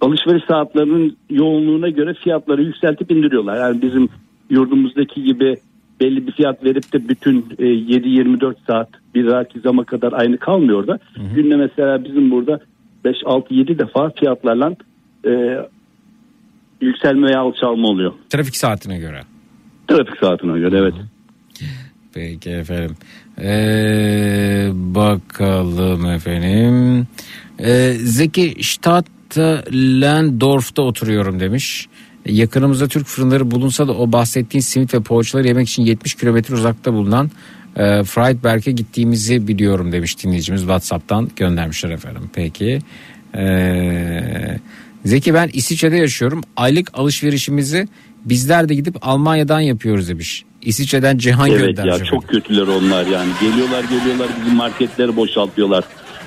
[0.00, 3.56] alışveriş saatlerinin yoğunluğuna göre fiyatları yükseltip indiriyorlar.
[3.56, 4.08] Yani bizim
[4.50, 5.56] yurdumuzdaki gibi
[6.00, 10.86] belli bir fiyat verip de bütün e, 7-24 saat bir dahaki zama kadar aynı kalmıyor
[10.86, 10.98] da.
[11.34, 12.60] Günde mesela bizim burada
[13.04, 14.76] 5-6-7 defa fiyatlarla
[15.26, 15.58] e,
[16.80, 18.12] yükselme veya alçalma oluyor.
[18.30, 19.22] Trafik saatine göre.
[19.88, 20.94] Trafik saatine göre evet.
[22.14, 22.96] Peki efendim.
[23.38, 27.06] Ee, bakalım efendim.
[27.58, 31.88] Ee, Zeki Stadtlandorf'ta oturuyorum demiş.
[32.26, 36.92] Yakınımızda Türk fırınları bulunsa da o bahsettiğin simit ve poğaçaları yemek için 70 kilometre uzakta
[36.92, 37.30] bulunan
[37.76, 42.22] e, Friedberg'e gittiğimizi biliyorum demiş dinleyicimiz WhatsApp'tan göndermişler efendim.
[42.34, 42.78] Peki.
[43.34, 44.58] Ee,
[45.06, 46.42] Zeki ben İsviçre'de yaşıyorum.
[46.56, 47.88] Aylık alışverişimizi
[48.24, 50.44] bizler de gidip Almanya'dan yapıyoruz demiş.
[50.62, 51.88] İsviçre'den Cihan Evet göndermiş.
[51.88, 52.10] ya efendim.
[52.10, 53.30] çok kötüler onlar yani.
[53.40, 55.84] Geliyorlar geliyorlar bizim marketleri boşaltıyorlar.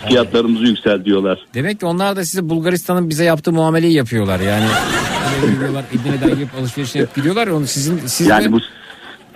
[0.07, 1.39] Fiyatlarımızı yükseltiyorlar.
[1.53, 4.39] Demek ki onlar da size Bulgaristan'ın bize yaptığı muameleyi yapıyorlar.
[4.39, 4.65] Yani
[5.53, 8.59] gidiyorlar Edirne'den gelip alışveriş yapıp gidiyorlar ya onu sizin siz Yani de, bu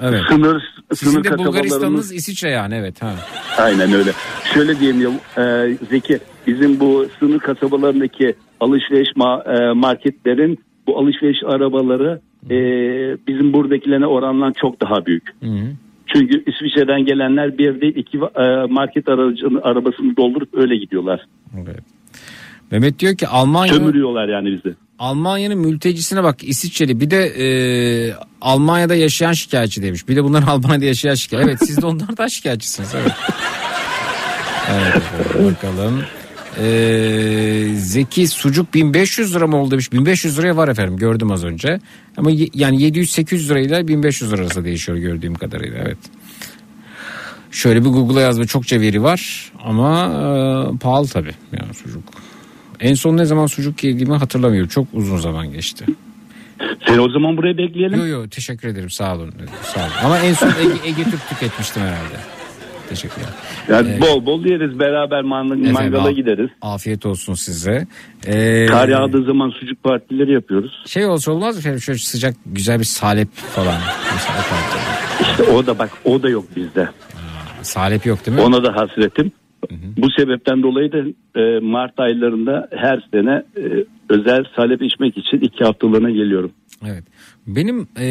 [0.04, 0.22] evet.
[0.30, 3.16] sınır Sizin sınır de Bulgaristan'ınız İsviçre yani evet ha.
[3.58, 4.12] aynen öyle.
[4.54, 5.10] Şöyle diyeyim ya
[5.44, 12.58] e, Zeki bizim bu sınır kasabalarındaki alışveriş ma- e, marketlerin bu alışveriş arabaları e,
[13.28, 15.24] bizim buradakilerine oranla çok daha büyük.
[16.14, 21.26] Çünkü İsviçre'den gelenler bir değil iki e, market aracını, arabasını doldurup öyle gidiyorlar.
[21.58, 21.80] Evet.
[22.72, 24.76] Mehmet diyor ki Almanya Sömürüyorlar yani bizi.
[25.04, 27.46] Almanya'nın mültecisine bak İsviçreli bir de e,
[28.42, 30.08] Almanya'da yaşayan şikayetçi demiş.
[30.08, 31.50] Bir de bunlar Almanya'da yaşayan şikayetçi.
[31.50, 33.12] Evet siz de onlardan şikayetçisiniz evet.
[34.72, 35.04] Evet
[35.56, 36.04] bakalım.
[36.60, 39.92] Ee, Zeki sucuk 1500 lira mı oldu demiş.
[39.94, 41.80] 1500 liraya var efendim gördüm az önce.
[42.18, 45.98] Ama ye- yani 700-800 lirayla 1500 lira arası değişiyor gördüğüm kadarıyla evet.
[47.52, 52.04] Şöyle bir Google'a yazma çokça veri var ama e, pahalı tabii yani sucuk.
[52.84, 54.70] En son ne zaman sucuk yediğimi hatırlamıyorum.
[54.70, 55.86] Çok uzun zaman geçti.
[56.88, 58.00] Seni o zaman buraya bekleyelim.
[58.00, 59.34] Yo yo teşekkür ederim sağ olun.
[59.64, 59.92] Sağ olun.
[60.04, 62.16] Ama en son Ege, Ege Türk tüketmiştim herhalde.
[62.90, 63.30] Teşekkürler.
[63.70, 66.50] Yani bol bol yeriz beraber man- Efendim, mangala al- gideriz.
[66.62, 67.88] Afiyet olsun size.
[68.28, 70.84] Ee, Kar yağdığı zaman sucuk partileri yapıyoruz.
[70.86, 73.78] Şey olsa olmaz mı efendim şöyle sıcak güzel bir salep falan.
[75.22, 76.90] İşte o da bak o da yok bizde.
[77.62, 78.44] salep yok değil mi?
[78.44, 79.32] Ona da hasretim.
[79.98, 80.98] Bu sebepten dolayı da
[81.40, 86.52] e, Mart aylarında her sene e, özel salep içmek için iki haftalığına geliyorum.
[86.86, 87.04] Evet.
[87.48, 88.08] Benim e,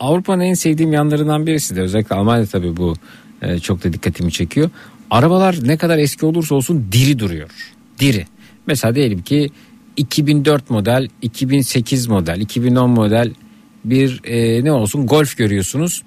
[0.00, 2.94] Avrupa'nın en sevdiğim yanlarından birisi de özellikle Almanya tabii bu
[3.42, 4.70] e, çok da dikkatimi çekiyor.
[5.10, 7.50] Arabalar ne kadar eski olursa olsun diri duruyor.
[8.00, 8.24] Diri.
[8.66, 9.50] Mesela diyelim ki
[9.96, 13.30] 2004 model, 2008 model, 2010 model
[13.84, 16.02] bir e, ne olsun Golf görüyorsunuz.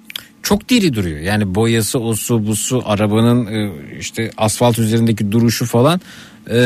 [0.46, 1.18] Çok diri duruyor.
[1.18, 3.70] Yani boyası, o su, bu su, arabanın e,
[4.00, 6.00] işte asfalt üzerindeki duruşu falan
[6.50, 6.58] e,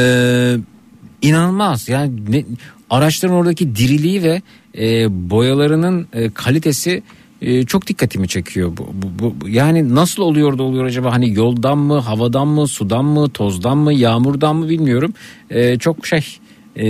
[1.22, 1.88] inanılmaz.
[1.88, 2.44] Yani ne,
[2.90, 4.42] araçların oradaki diriliği ve
[4.78, 7.02] e, boyalarının e, kalitesi
[7.42, 8.76] e, çok dikkatimi çekiyor.
[8.76, 11.12] Bu, bu, bu, yani nasıl oluyor da oluyor acaba?
[11.12, 15.14] Hani yoldan mı, havadan mı, sudan mı, tozdan mı, yağmurdan mı bilmiyorum.
[15.50, 16.24] E, çok şey
[16.76, 16.84] e,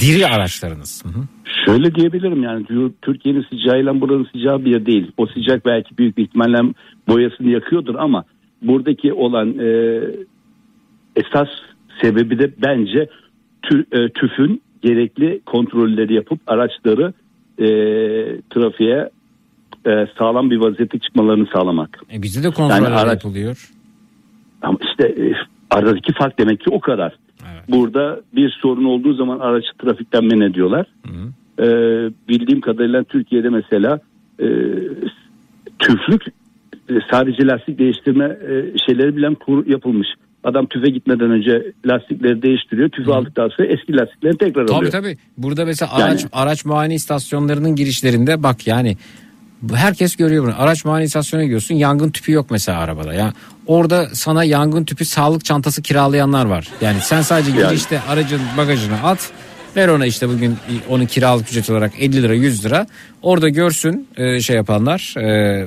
[0.00, 1.04] diri araçlarınız.
[1.04, 1.22] Hı hı.
[1.66, 5.12] Şöyle diyebilirim yani Tür- Türkiye'nin sıcağıyla buranın sıcağı bir değil.
[5.16, 6.72] O sıcak belki büyük bir ihtimalle
[7.08, 8.24] boyasını yakıyordur ama
[8.62, 10.00] buradaki olan e,
[11.16, 11.48] esas
[12.02, 13.08] sebebi de bence
[13.62, 17.12] tü, e, TÜF'ün gerekli kontrolleri yapıp araçları
[17.58, 17.66] e,
[18.50, 19.10] trafiğe
[19.86, 22.00] e, sağlam bir vaziyette çıkmalarını sağlamak.
[22.12, 23.70] E, bizde de kontroller araç- yapılıyor.
[24.62, 25.32] Ama işte e,
[25.70, 27.12] aradaki fark demek ki o kadar.
[27.52, 27.62] Evet.
[27.68, 30.86] Burada bir sorun olduğu zaman aracı trafikten men ediyorlar.
[31.58, 31.64] Ee,
[32.28, 34.00] bildiğim kadarıyla Türkiye'de mesela
[34.40, 34.46] e,
[35.78, 36.22] tüflük
[36.90, 38.54] e, sadece lastik değiştirme e,
[38.86, 40.08] şeyleri bilen kur yapılmış.
[40.44, 42.88] Adam tüfe gitmeden önce lastikleri değiştiriyor.
[42.88, 44.92] Tüfü aldıktan sonra eski lastiklerini tekrar Tabii alıyor.
[44.92, 45.16] tabii.
[45.38, 48.96] Burada mesela Yani- araç araç muayene istasyonlarının girişlerinde bak yani
[49.74, 50.54] herkes görüyor bunu.
[50.58, 53.14] Araç muayene istasyonuna gidiyorsun yangın tüpü yok mesela arabada.
[53.14, 53.32] Ya
[53.66, 56.68] orada sana yangın tüpü sağlık çantası kiralayanlar var.
[56.80, 57.68] Yani sen sadece Yani.
[57.68, 59.30] girişte aracın bagajına at.
[59.76, 60.56] Ver ona işte bugün
[60.88, 62.86] onun kiralık ücret olarak 50 lira 100 lira.
[63.22, 65.66] Orada görsün e, şey yapanlar e,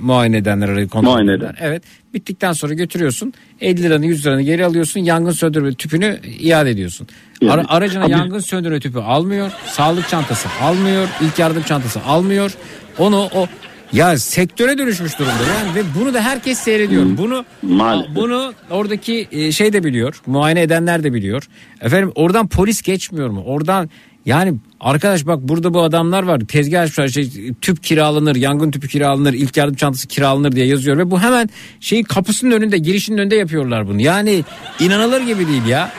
[0.00, 1.54] muayene edenler Muayene eden.
[1.60, 1.82] Evet
[2.14, 7.06] bittikten sonra götürüyorsun 50 liranı 100 liranı geri alıyorsun yangın söndürme tüpünü iade ediyorsun.
[7.40, 9.50] Yani- Ara- aracına Abi- yangın söndürme tüpü almıyor.
[9.66, 11.08] Sağlık çantası almıyor.
[11.20, 12.52] ilk yardım çantası almıyor.
[12.98, 13.46] Onu o
[13.92, 17.04] ya sektöre dönüşmüş durumda yani ve bunu da herkes seyrediyor.
[17.18, 18.14] Bunu Maalesef.
[18.16, 20.20] bunu oradaki e, şey de biliyor.
[20.26, 21.48] Muayene edenler de biliyor.
[21.80, 23.42] Efendim oradan polis geçmiyor mu?
[23.46, 23.90] Oradan
[24.26, 26.40] yani arkadaş bak burada bu adamlar var.
[26.40, 31.10] Tezgah açmışlar şey, tüp kiralanır, yangın tüpü kiralanır, ilk yardım çantası kiralanır diye yazıyor ve
[31.10, 31.48] bu hemen
[31.80, 34.00] şeyin kapısının önünde, girişinin önünde yapıyorlar bunu.
[34.00, 34.44] Yani
[34.80, 35.90] inanılır gibi değil ya.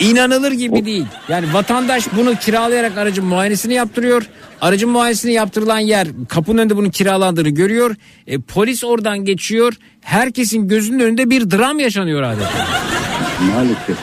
[0.00, 1.06] İnanılır gibi değil.
[1.28, 4.22] Yani vatandaş bunu kiralayarak aracın muayenesini yaptırıyor.
[4.60, 7.96] Aracın muayenesini yaptırılan yer kapının önünde bunun kiralandığını görüyor.
[8.26, 9.72] E, polis oradan geçiyor.
[10.00, 12.50] Herkesin gözünün önünde bir dram yaşanıyor adeta.
[13.54, 13.96] Maalesef.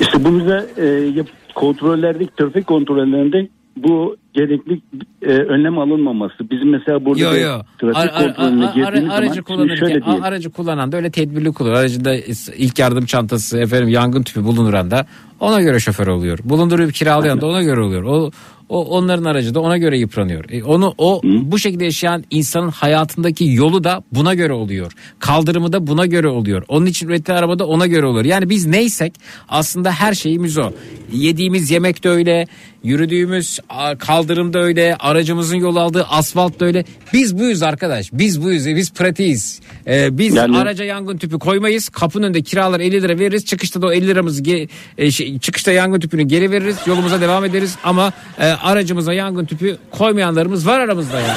[0.00, 4.80] İşte bu bize e, yap- kontrollerdeki trafik kontrollerinde bu gerekli
[5.22, 6.50] e, önlem alınmaması.
[6.50, 7.58] Bizim mesela burada Yo yo.
[7.80, 10.24] trafik Ar- ar- kontrolüne ar- girdiğimiz aracı zaman şöyle diyeyim.
[10.24, 11.74] aracı kullanan da öyle tedbirli kullanır.
[11.74, 12.14] Aracında
[12.56, 15.06] ilk yardım çantası, efendim yangın tüpü bulunuran da
[15.40, 16.38] ona göre şoför oluyor.
[16.44, 18.02] Bulundurup kiralayan da ona göre oluyor.
[18.02, 18.30] O
[18.68, 20.44] o onların aracı da ona göre yıpranıyor.
[20.50, 24.92] E, onu o bu şekilde yaşayan insanın hayatındaki yolu da buna göre oluyor.
[25.18, 26.62] Kaldırımı da buna göre oluyor.
[26.68, 28.24] Onun için üretilen araba da ona göre oluyor.
[28.24, 29.14] Yani biz neysek
[29.48, 30.72] aslında her şeyimiz o.
[31.12, 32.46] Yediğimiz yemek de öyle,
[32.86, 36.84] yürüdüğümüz a, kaldırım da öyle, aracımızın yol aldığı asfalt da öyle.
[37.12, 38.10] Biz buyuz arkadaş.
[38.12, 38.66] Biz buyuz.
[38.66, 39.60] Biz pratiğiz.
[39.86, 41.88] Ee, biz Yani- araca yangın tüpü koymayız.
[41.88, 43.44] Kapının önünde kiralar 50 lira veririz.
[43.44, 44.68] Çıkışta da o 50 liramızı ge-
[44.98, 46.76] e, şey, çıkışta yangın tüpünü geri veririz.
[46.86, 47.76] Yolumuza devam ederiz.
[47.84, 51.36] Ama e, aracımıza yangın tüpü koymayanlarımız var aramızda ya.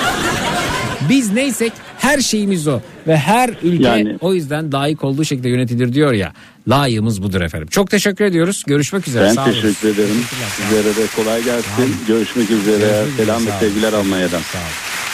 [1.09, 5.93] Biz neysek her şeyimiz o ve her ülke Yani- o yüzden layık olduğu şekilde yönetilir
[5.93, 6.33] diyor ya.
[6.67, 7.67] Layığımız budur efendim.
[7.71, 8.63] Çok teşekkür ediyoruz.
[8.67, 9.23] Görüşmek üzere.
[9.25, 9.51] Ben Sağ olun.
[9.53, 10.25] teşekkür ederim.
[10.57, 11.95] Sizlere de kolay gelsin.
[12.07, 12.75] Görüşmek üzere.
[12.77, 13.25] Görüşmek üzere.
[13.25, 13.59] Selam ve olun.
[13.59, 14.41] sevgiler Almanya'dan.
[14.41, 15.08] Sağ olun.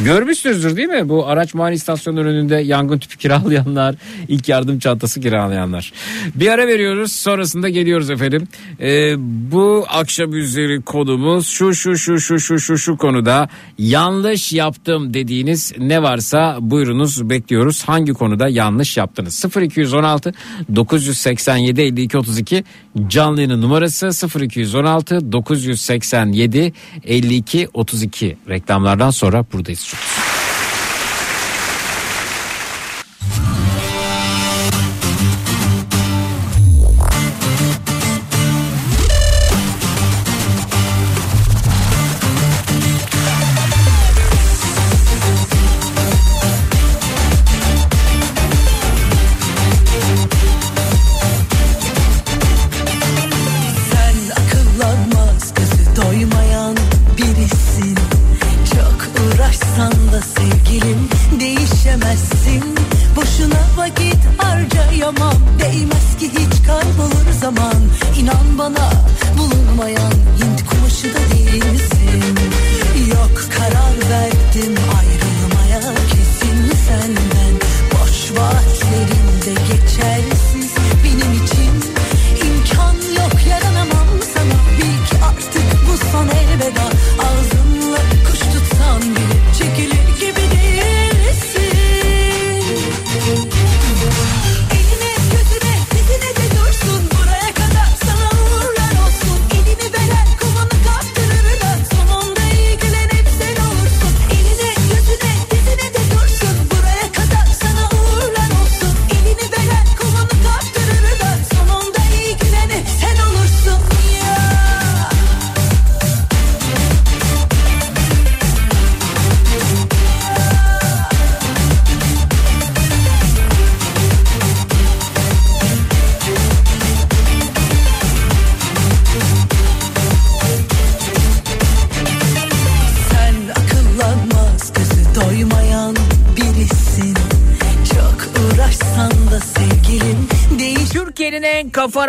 [0.00, 1.08] Görmüşsünüzdür değil mi?
[1.08, 3.94] Bu araç muayene istasyonları önünde yangın tüpü kiralayanlar,
[4.28, 5.92] ilk yardım çantası kiralayanlar.
[6.34, 8.48] Bir ara veriyoruz sonrasında geliyoruz efendim.
[8.80, 9.14] Ee,
[9.52, 15.72] bu akşam üzeri konumuz şu şu şu şu şu şu şu konuda yanlış yaptım dediğiniz
[15.78, 17.84] ne varsa buyurunuz bekliyoruz.
[17.84, 19.44] Hangi konuda yanlış yaptınız?
[19.60, 20.34] 0216
[20.76, 22.64] 987 52 32
[23.08, 26.72] canlı yayının numarası 0216 987
[27.04, 29.87] 52 32 reklamlardan sonra buradayız.
[29.88, 30.17] Christians.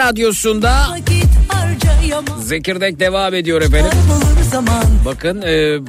[0.09, 0.97] Radyosunda
[2.39, 3.91] Zekirdek devam ediyor efendim.
[5.05, 5.79] Bakın e,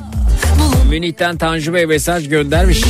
[0.91, 2.81] Münih'ten Tanju Bey mesaj göndermiş.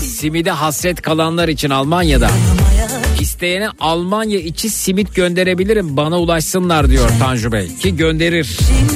[0.00, 2.30] Simide hasret kalanlar için Almanya'da.
[3.20, 7.76] İsteyene Almanya içi simit gönderebilirim bana ulaşsınlar diyor Tanju Bey.
[7.76, 8.58] Ki gönderir.
[8.58, 8.95] imkan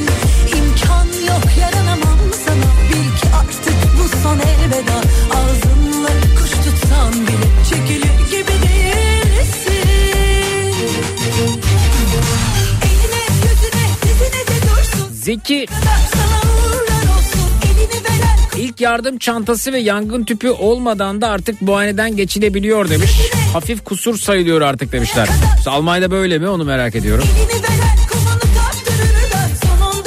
[18.91, 23.11] yardım çantası ve yangın tüpü olmadan da artık muayeneden geçilebiliyor demiş.
[23.53, 25.29] Hafif kusur sayılıyor artık demişler.
[25.59, 27.25] İşte Almanya'da böyle mi onu merak ediyorum.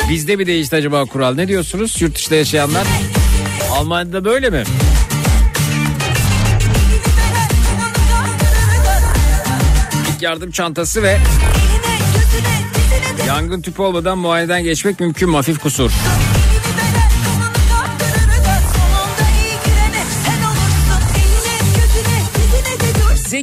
[0.09, 1.35] Bizde mi değişti acaba kural?
[1.35, 2.87] Ne diyorsunuz yurt dışında yaşayanlar?
[3.71, 4.63] Almanya'da böyle mi?
[10.15, 11.17] İlk yardım çantası ve
[13.27, 15.35] yangın tüpü olmadan muayeneden geçmek mümkün mü?
[15.35, 15.91] Hafif kusur.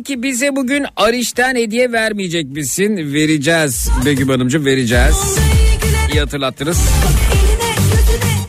[0.00, 2.96] Zeki bize bugün Ariş'ten hediye vermeyecek misin?
[2.96, 5.38] Vereceğiz Begüm Hanımcığım vereceğiz.
[6.12, 6.90] iyi hatırlattınız.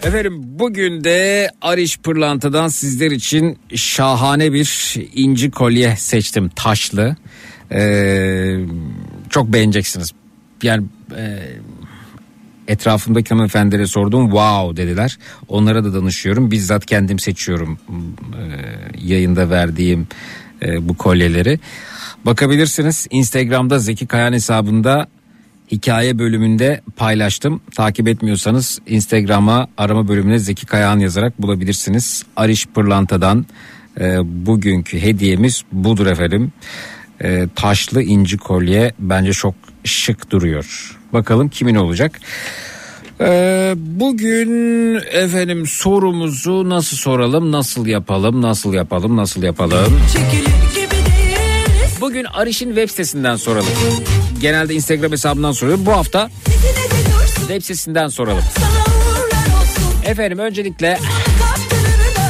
[0.04, 7.16] Efendim bugün de Ariş Pırlanta'dan sizler için şahane bir inci kolye seçtim taşlı.
[7.72, 8.58] Ee,
[9.30, 10.12] çok beğeneceksiniz.
[10.64, 10.86] Yani
[11.18, 11.40] e,
[12.68, 15.18] etrafımdaki hanımefendilere sordum wow dediler.
[15.48, 17.80] Onlara da danışıyorum bizzat kendim seçiyorum
[18.34, 18.44] e,
[19.08, 20.08] yayında verdiğim
[20.66, 21.60] e, bu kolyeleri.
[22.26, 25.08] Bakabilirsiniz Instagram'da Zeki Kayan hesabında
[25.72, 27.62] hikaye bölümünde paylaştım.
[27.76, 32.24] Takip etmiyorsanız Instagram'a arama bölümüne Zeki Kayağan yazarak bulabilirsiniz.
[32.36, 33.46] Ariş Pırlanta'dan
[34.00, 36.52] e, bugünkü hediyemiz budur efendim.
[37.24, 40.98] E, taşlı inci kolye bence çok şık duruyor.
[41.14, 42.20] Bakalım kimin olacak?
[43.22, 50.00] E, bugün efendim sorumuzu nasıl soralım, nasıl yapalım, nasıl yapalım, nasıl yapalım?
[52.02, 53.68] Bugün Ariş'in web sitesinden soralım.
[54.42, 55.86] Genelde Instagram hesabından soruyorum.
[55.86, 56.30] Bu hafta
[57.40, 58.44] web sitesinden soralım.
[60.06, 61.00] Efendim öncelikle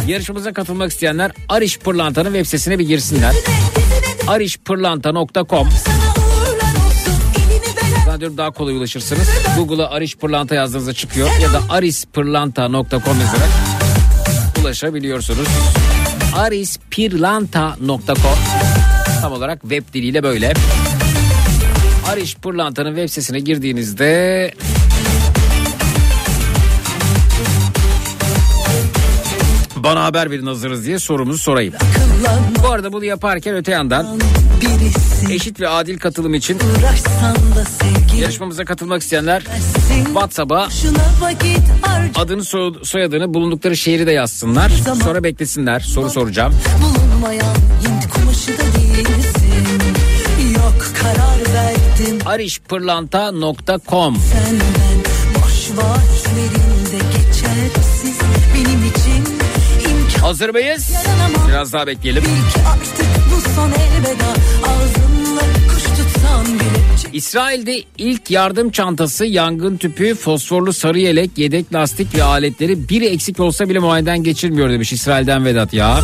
[0.08, 3.36] yarışmamıza katılmak isteyenler Ariş Pırlanta'nın web sitesine bir girsinler.
[4.28, 5.70] arişpırlanta.com
[8.22, 9.30] Zannediyorum daha kolay ulaşırsınız.
[9.58, 11.30] Google'a Ariş Pırlanta yazdığınızda çıkıyor.
[11.42, 13.50] Ya da arispırlanta.com yazarak
[14.62, 15.48] ulaşabiliyorsunuz.
[16.36, 18.38] arispirlanta.com
[19.22, 20.54] Tam olarak web diliyle böyle.
[22.12, 24.54] Ariş Pırlanta'nın web sitesine girdiğinizde
[29.84, 31.74] bana haber verin hazırız diye sorumuzu sorayım.
[32.64, 34.20] Bu arada bunu yaparken öte yandan
[35.30, 36.60] eşit ve adil katılım için
[38.22, 39.44] yarışmamıza katılmak isteyenler
[40.06, 40.68] WhatsApp'a
[42.16, 44.72] adını soy- soyadını bulundukları şehri de yazsınlar.
[45.04, 45.80] Sonra beklesinler.
[45.80, 46.54] Soru soracağım.
[46.82, 47.56] Bulunmayan
[52.26, 55.02] arişpırlanta.com senden
[55.36, 57.21] Boş vaatlerinde
[60.32, 60.94] Hazır mıyız?
[61.48, 62.24] Biraz daha bekleyelim.
[67.14, 73.40] İsrail'de ilk yardım çantası, yangın tüpü, fosforlu sarı yelek, yedek lastik ve aletleri biri eksik
[73.40, 76.00] olsa bile muayeneden geçilmiyor demiş İsrail'den Vedat ya.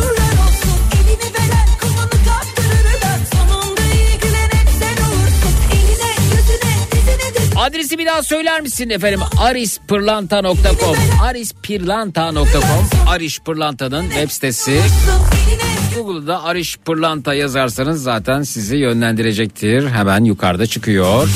[8.08, 9.20] Daha söyler misin efendim?
[9.38, 14.80] arispırlanta.com arispirlanta.com Ariş Pırlanta'nın web sitesi.
[15.96, 19.88] Google'da Ariş Pırlanta yazarsanız zaten sizi yönlendirecektir.
[19.88, 21.28] Hemen yukarıda çıkıyor.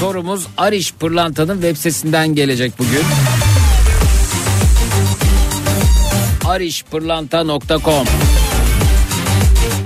[0.00, 3.02] Sorumuz Ariş Pırlanta'nın web sitesinden gelecek bugün.
[6.44, 8.06] arişpırlanta.com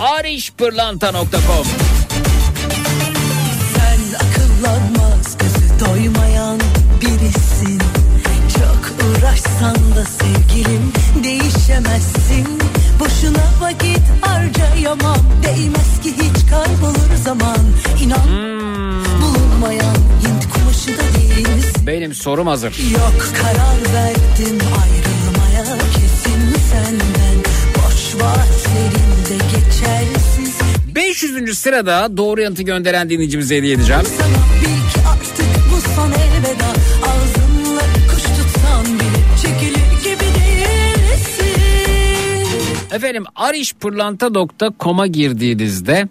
[0.01, 1.67] arişpırlanta.com
[3.75, 6.61] Sen akıllanmaz gözü doymayan
[7.01, 7.81] birisin.
[8.55, 10.93] Çok uğraşsan da sevgilim
[11.25, 12.49] değişemezsin.
[13.01, 15.19] Boşuna vakit harcayamam.
[15.43, 17.59] Değmez ki hiç kaybolur zaman.
[18.03, 18.29] İnan
[19.23, 22.79] bulunmayan Hint kumaşı da değilsin Benim sorum hazır.
[22.93, 24.59] Yok karar verdim.
[24.83, 27.37] Ayrılmaya kesin senden.
[27.77, 29.45] Boş vaatlerinde
[29.81, 30.59] geçersiz
[30.94, 31.59] 500.
[31.59, 34.02] sırada doğru yanıtı gönderen dinleyicimize hediye edeceğim.
[42.93, 46.09] Efendim arişpırlanta.com'a girdiğinizde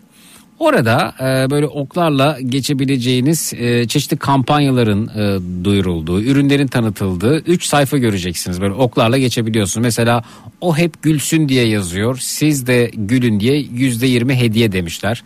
[0.60, 8.62] orada e, böyle oklarla geçebileceğiniz e, çeşitli kampanyaların e, duyurulduğu, ürünlerin tanıtıldığı 3 sayfa göreceksiniz.
[8.62, 9.84] Böyle oklarla geçebiliyorsunuz.
[9.84, 10.24] Mesela
[10.62, 12.18] o hep gülsün diye yazıyor.
[12.22, 15.24] Siz de gülün diye %20 hediye demişler.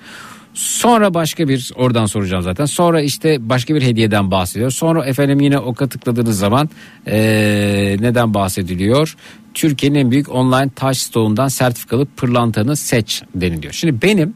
[0.54, 2.66] Sonra başka bir oradan soracağım zaten.
[2.66, 4.72] Sonra işte başka bir hediyeden bahsediyor.
[4.72, 6.70] Sonra efendim yine oka tıkladığınız zaman
[7.08, 9.16] eee, neden bahsediliyor?
[9.54, 13.74] Türkiye'nin en büyük online taş stoğundan sertifikalı pırlantanı seç deniliyor.
[13.74, 14.34] Şimdi benim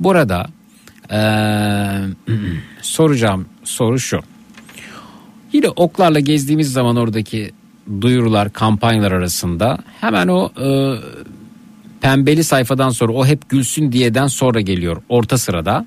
[0.00, 0.46] burada
[1.10, 2.34] eee,
[2.82, 4.20] soracağım soru şu.
[5.52, 7.50] Yine oklarla gezdiğimiz zaman oradaki
[8.00, 10.68] duyurular, kampanyalar arasında hemen o e,
[12.00, 15.86] pembeli sayfadan sonra o hep gülsün diyeden sonra geliyor orta sırada.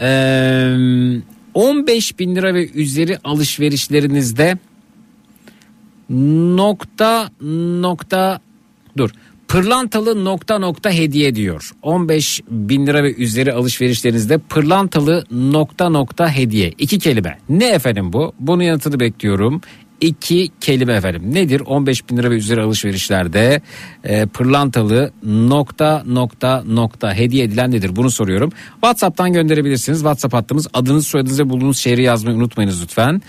[0.00, 0.76] Ee,
[1.54, 4.58] 15 bin lira ve üzeri alışverişlerinizde
[6.56, 7.30] nokta
[7.80, 8.40] nokta
[9.48, 11.70] pırlantalı nokta nokta hediye diyor.
[11.82, 16.72] 15 bin lira ve üzeri alışverişlerinizde pırlantalı nokta nokta hediye.
[16.78, 17.38] İki kelime.
[17.48, 18.32] Ne efendim bu?
[18.40, 19.60] Bunun yanıtını bekliyorum.
[20.00, 21.22] İki kelime efendim.
[21.34, 23.60] Nedir 15 bin lira ve üzeri alışverişlerde
[24.04, 27.96] e, pırlantalı nokta nokta nokta hediye edilen nedir?
[27.96, 28.50] Bunu soruyorum.
[28.72, 29.98] WhatsApp'tan gönderebilirsiniz.
[29.98, 33.22] WhatsApp hattımız adınız soyadınız ve bulunduğunuz şehri yazmayı unutmayınız lütfen.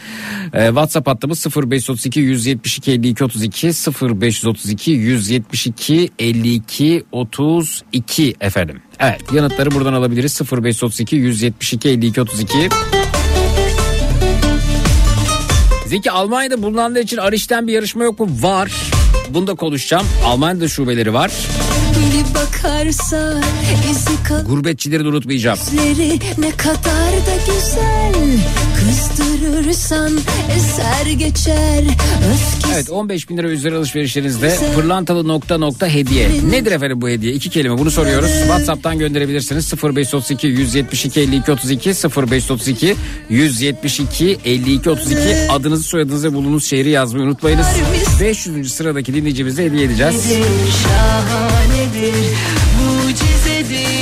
[0.54, 8.82] E, WhatsApp hattımız 0532 172 52 32 0532 172 52 32 efendim.
[9.00, 12.70] Evet yanıtları buradan alabiliriz 0532 172 52 32.
[15.90, 18.28] Zeki Almanya'da bulunanlar için Ariş'ten bir yarışma yok mu?
[18.40, 18.72] Var.
[19.30, 20.08] Bunu da konuşacağım.
[20.26, 21.32] Almanya'da şubeleri var.
[22.00, 23.42] Bir bakarsa
[23.92, 24.46] izi kalır.
[24.46, 25.60] Gurbetçileri de unutmayacağım.
[26.38, 28.14] Ne kadar da güzel
[28.90, 30.20] Kıstırırsan
[30.56, 31.84] eser geçer
[32.34, 36.30] Öfkesi Evet 15 bin lira üzeri alışverişlerinizde pırlantalı nokta nokta hediye.
[36.52, 37.34] Nedir efendim bu hediye?
[37.34, 38.32] İki kelime bunu soruyoruz.
[38.32, 39.74] Whatsapp'tan gönderebilirsiniz.
[39.84, 42.96] 0532 172 52 32 0532
[43.30, 45.20] 172 52 32
[45.52, 47.68] adınızı soyadınızı ve bulunduğunuz şehri yazmayı unutmayınız.
[48.22, 48.74] 500.
[48.74, 50.24] sıradaki dinleyicimize hediye edeceğiz.
[50.84, 52.14] şahanedir
[52.80, 53.99] Mucizedir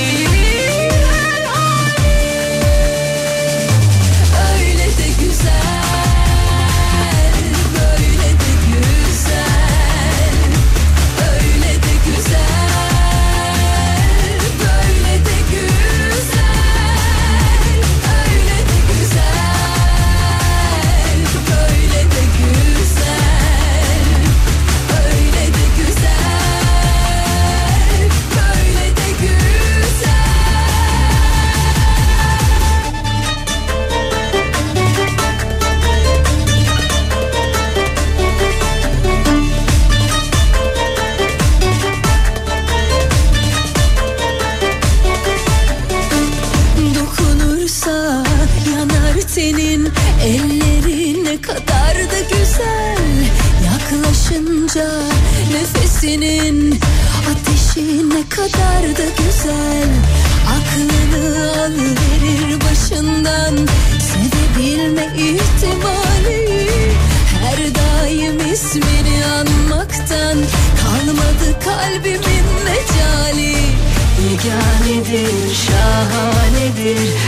[76.87, 77.26] şahanedir,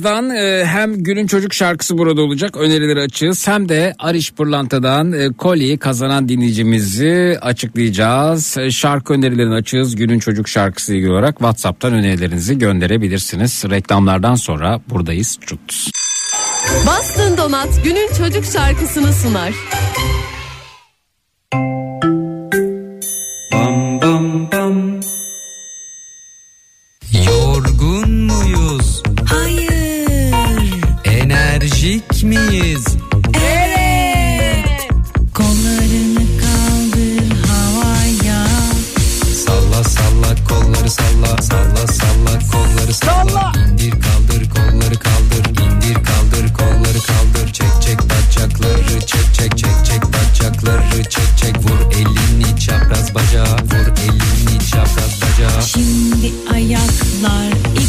[0.00, 5.32] Birazdan e, hem günün çocuk şarkısı burada olacak önerileri açığız hem de Ariş Pırlanta'dan e,
[5.32, 8.56] kolyeyi kazanan dinleyicimizi açıklayacağız.
[8.58, 13.64] E, şarkı önerilerini açığız günün çocuk şarkısı ilgili olarak WhatsApp'tan önerilerinizi gönderebilirsiniz.
[13.70, 15.38] Reklamlardan sonra buradayız.
[15.46, 15.90] Çut.
[16.86, 19.52] Bastın Donat günün çocuk şarkısını sunar.
[32.22, 32.84] Enerjik miyiz?
[33.34, 34.88] Evet.
[35.34, 38.46] Kollarını kaldır havaya.
[39.46, 43.52] Salla salla kolları salla salla salla kolları salla.
[43.56, 50.02] İndir kaldır kolları kaldır indir kaldır kolları kaldır çek çek bacakları çek çek çek çek
[50.02, 55.60] bacakları çek çek vur elini çapraz bacağa vur elini çapraz bacağa.
[55.62, 57.79] Şimdi ayaklar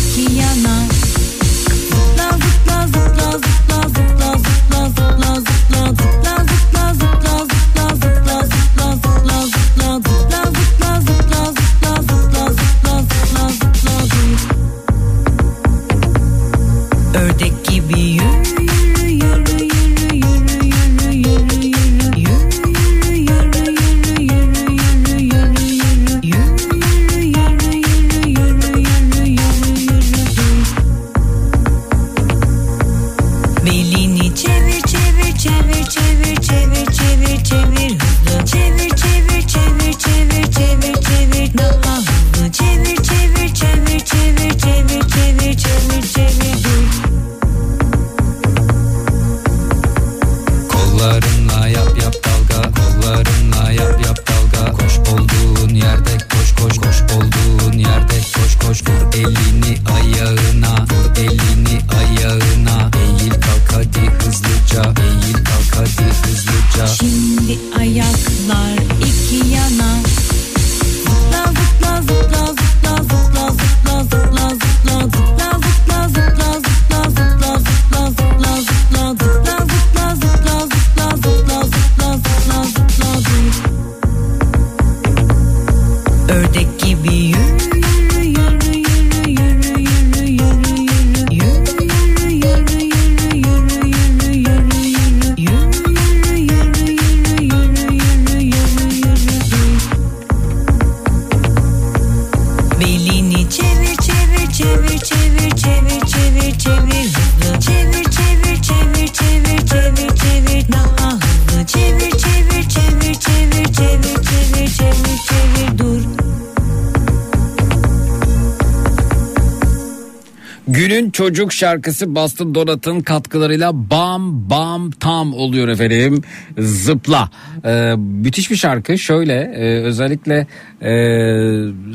[121.31, 126.21] çocuk şarkısı Bastın Donat'ın katkılarıyla bam bam tam oluyor efendim.
[126.57, 127.29] Zıpla.
[127.65, 128.97] Ee, müthiş bir şarkı.
[128.97, 130.47] Şöyle e, özellikle
[130.81, 130.93] e,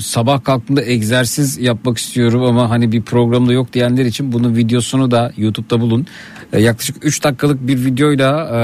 [0.01, 5.33] sabah kalktığımda egzersiz yapmak istiyorum ama hani bir programda yok diyenler için bunun videosunu da
[5.37, 6.07] YouTube'da bulun.
[6.53, 8.59] E, yaklaşık 3 dakikalık bir videoyla e,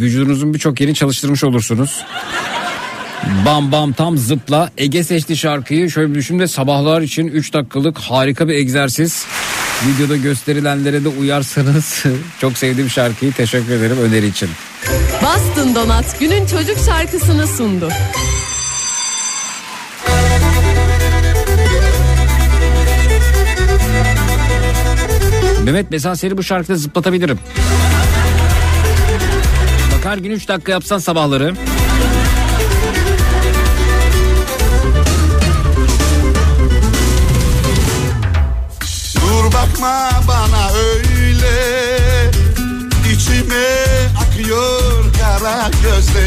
[0.00, 2.04] vücudunuzun birçok yerini çalıştırmış olursunuz.
[3.46, 7.98] Bam bam tam zıpla Ege seçti şarkıyı şöyle bir düşün de sabahlar için 3 dakikalık
[7.98, 9.26] harika bir egzersiz
[9.86, 12.04] videoda gösterilenlere de uyarsanız
[12.40, 14.48] çok sevdiğim şarkıyı teşekkür ederim öneri için.
[15.22, 17.88] Bastın Donat günün çocuk şarkısını sundu.
[25.64, 27.38] Mehmet mesela seni bu şarkıda zıplatabilirim.
[29.96, 31.54] Bak her gün 3 dakika yapsan sabahları.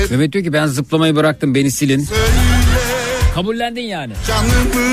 [0.01, 2.03] Gözler Mehmet diyor ki ben zıplamayı bıraktım beni silin.
[2.03, 2.21] Söyle
[3.35, 4.13] Kabullendin yani.
[4.27, 4.87] canımı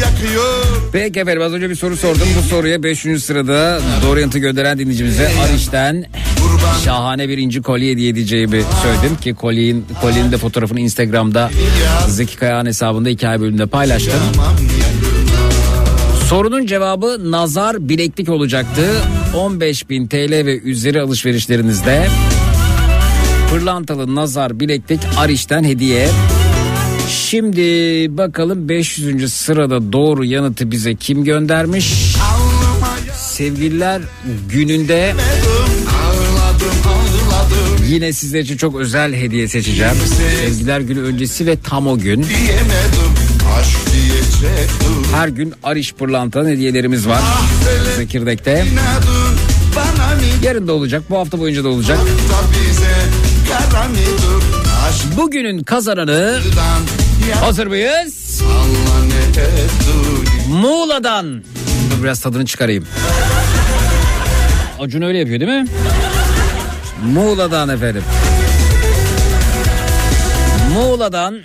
[0.00, 2.28] yakıyor Peki efendim az önce bir soru sordum.
[2.38, 2.98] Bu soruya 5.
[2.98, 6.04] sırada doğru yanıtı gönderen dinleyicimize Ariş'ten
[6.84, 11.50] şahane bir inci kolye hediye edeceğimi söyledim ki kolyenin, kolyenin de fotoğrafını Instagram'da
[12.08, 14.20] Zeki Kayağan hesabında hikaye bölümünde paylaştım.
[16.28, 18.82] Sorunun cevabı nazar bileklik olacaktı.
[19.34, 22.06] 15.000 TL ve üzeri alışverişlerinizde
[23.52, 26.08] pırlantalı nazar bileklik Ariş'ten hediye.
[27.08, 27.60] Şimdi
[28.18, 29.32] bakalım 500.
[29.32, 32.16] sırada doğru yanıtı bize kim göndermiş?
[33.16, 34.02] Sevgililer
[34.50, 35.14] gününde
[37.88, 39.94] yine sizler için çok özel hediye seçeceğim.
[40.40, 42.26] Sevgililer günü öncesi ve tam o gün.
[45.14, 47.20] Her gün Ariş Pırlanta hediyelerimiz var.
[47.96, 48.66] Zekirdek'te.
[50.42, 51.02] Yarın da olacak.
[51.10, 51.98] Bu hafta boyunca da olacak.
[55.16, 56.40] Bugünün kazananı
[57.40, 58.42] hazır mıyız?
[60.48, 61.42] Muğla'dan.
[61.90, 62.86] Dur biraz tadını çıkarayım.
[64.80, 65.66] Acun öyle yapıyor değil mi?
[67.14, 68.02] Muğla'dan efendim.
[70.74, 71.38] Muğla'dan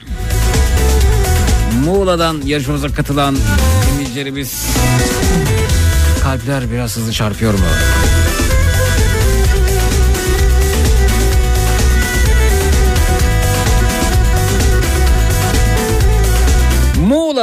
[1.85, 3.37] Muğla'dan yarışmamıza katılan
[3.91, 4.65] dinleyicilerimiz
[6.23, 7.59] kalpler biraz hızlı çarpıyor mu?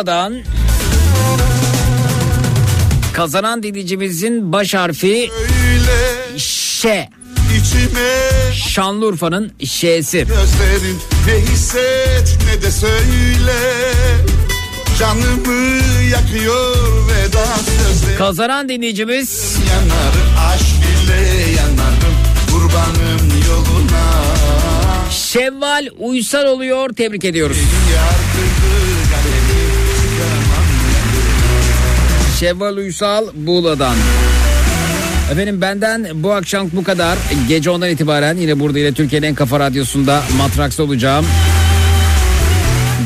[0.04, 0.42] Muğla'dan
[3.12, 7.08] kazanan dinleyicimizin baş harfi Öyle Ş.
[8.52, 10.18] Şanlıurfa'nın Ş'si.
[10.18, 13.58] Gözlerin ne hisset ne de söyle
[14.98, 16.76] Canımı yakıyor
[17.08, 17.46] veda
[17.82, 21.20] sözleri Kazanan dinleyicimiz Yanarım aşk ile
[21.56, 22.14] yanarım
[22.50, 24.24] Kurbanım yoluna
[25.10, 26.90] Şevval Uysal oluyor.
[26.90, 27.56] Tebrik ediyoruz.
[27.56, 28.63] Kalemi
[32.40, 33.94] Şevval Uysal Buğla'dan.
[35.32, 37.18] Efendim benden bu akşam bu kadar.
[37.48, 41.26] Gece ondan itibaren yine burada yine Türkiye'nin en kafa radyosunda Matraks'ta olacağım.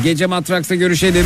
[0.03, 1.25] Gece Matraks'ta görüşelim.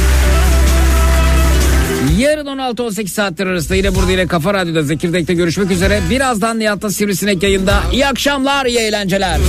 [2.18, 6.02] Yarın 16-18 saatler arasında yine burada yine Kafa Radyo'da Zekirdek'te görüşmek üzere.
[6.10, 7.84] Birazdan Nihat'ta Sivrisinek yayında.
[7.94, 9.40] İyi akşamlar, iyi eğlenceler.